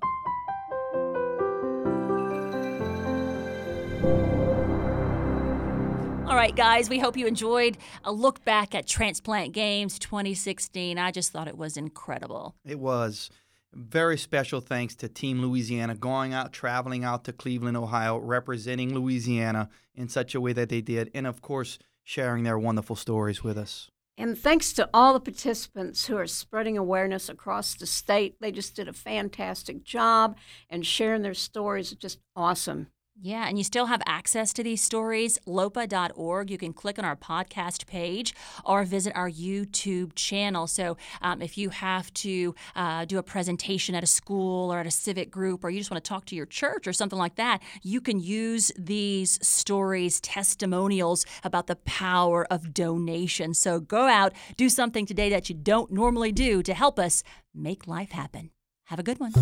All 6.35 6.41
right, 6.41 6.57
guys, 6.57 6.91
we 6.91 6.99
hope 6.99 7.17
you 7.17 7.29
enjoyed 7.29 7.79
a 8.03 8.11
look 8.11 8.45
back 8.45 8.75
at 8.75 8.89
Transplant 8.89 9.53
Games 9.53 10.01
2016. 10.01 10.99
I 10.99 11.13
just 11.13 11.31
thought 11.31 11.47
it 11.47 11.57
was 11.57 11.77
incredible. 11.77 12.57
It 12.65 12.81
was. 12.81 13.31
Very 13.73 14.19
special 14.19 14.61
thanks 14.61 14.97
to 14.97 15.09
Team 15.09 15.41
Louisiana 15.41 15.95
going 15.95 16.35
out, 16.35 16.53
traveling 16.53 17.05
out 17.05 17.23
to 17.27 17.33
Cleveland, 17.33 17.77
Ohio, 17.77 18.19
representing 18.19 18.93
Louisiana 18.93 19.69
in 19.95 20.09
such 20.09 20.35
a 20.35 20.41
way 20.41 20.53
that 20.55 20.71
they 20.71 20.81
did, 20.81 21.09
and 21.15 21.29
of 21.29 21.41
course, 21.41 21.79
sharing 22.03 22.43
their 22.43 22.59
wonderful 22.59 22.97
stories 22.97 23.45
with 23.45 23.57
us. 23.57 23.89
And 24.19 24.37
thanks 24.37 24.73
to 24.73 24.91
all 24.93 25.13
the 25.13 25.21
participants 25.21 26.07
who 26.07 26.17
are 26.17 26.27
spreading 26.27 26.77
awareness 26.77 27.29
across 27.29 27.75
the 27.75 27.87
state. 27.87 28.41
They 28.41 28.51
just 28.51 28.75
did 28.75 28.89
a 28.89 28.93
fantastic 28.93 29.85
job 29.85 30.37
and 30.69 30.85
sharing 30.85 31.23
their 31.23 31.35
stories. 31.35 31.93
Just 31.93 32.19
awesome. 32.35 32.89
Yeah, 33.21 33.47
and 33.47 33.57
you 33.57 33.63
still 33.63 33.87
have 33.87 34.03
access 34.07 34.53
to 34.55 34.63
these 34.63 34.83
stories. 34.83 35.39
LOPA.org. 35.47 36.51
You 36.51 36.59
can 36.59 36.73
click 36.73 36.99
on 36.99 37.05
our 37.05 37.15
podcast 37.15 37.87
page 37.87 38.35
or 38.65 38.85
visit 38.85 39.15
our 39.15 39.31
YouTube 39.31 40.13
channel. 40.17 40.67
So 40.67 40.97
um, 41.23 41.41
if 41.41 41.57
you 41.57 41.71
have 41.71 42.13
to 42.15 42.55
uh, 42.75 43.05
do 43.05 43.19
a 43.19 43.23
presentation 43.23 43.95
at 43.95 44.03
a 44.03 44.09
school 44.09 44.73
or 44.73 44.81
at 44.81 44.87
a 44.87 44.91
civic 44.91 45.31
group, 45.31 45.63
or 45.63 45.71
you 45.71 45.79
just 45.79 45.93
want 45.93 46.03
to 46.03 46.09
talk 46.09 46.25
to 46.27 46.37
your 46.37 46.47
church 46.47 46.89
or 46.89 46.93
something 46.93 47.19
like 47.19 47.37
that, 47.37 47.63
you 47.83 48.01
can 48.01 48.19
use 48.19 48.73
these 48.77 49.39
stories, 49.47 50.21
testimonials 50.21 51.25
about 51.45 51.69
the 51.69 51.77
power 51.77 52.45
of 52.53 52.75
donation. 52.75 53.55
So 53.55 53.79
go 53.79 54.09
out, 54.09 54.33
do 54.57 54.69
something 54.69 55.07
today 55.07 55.31
that 55.31 55.49
you 55.49 55.55
don't 55.55 55.93
normally 55.93 56.33
do 56.33 56.63
to 56.65 56.75
help 56.75 56.99
us 56.99 57.23
make 57.55 57.87
life 57.87 58.11
happen. 58.11 58.51
Have 58.87 58.99
a 58.99 59.05
good 59.05 59.21
one. 59.21 59.33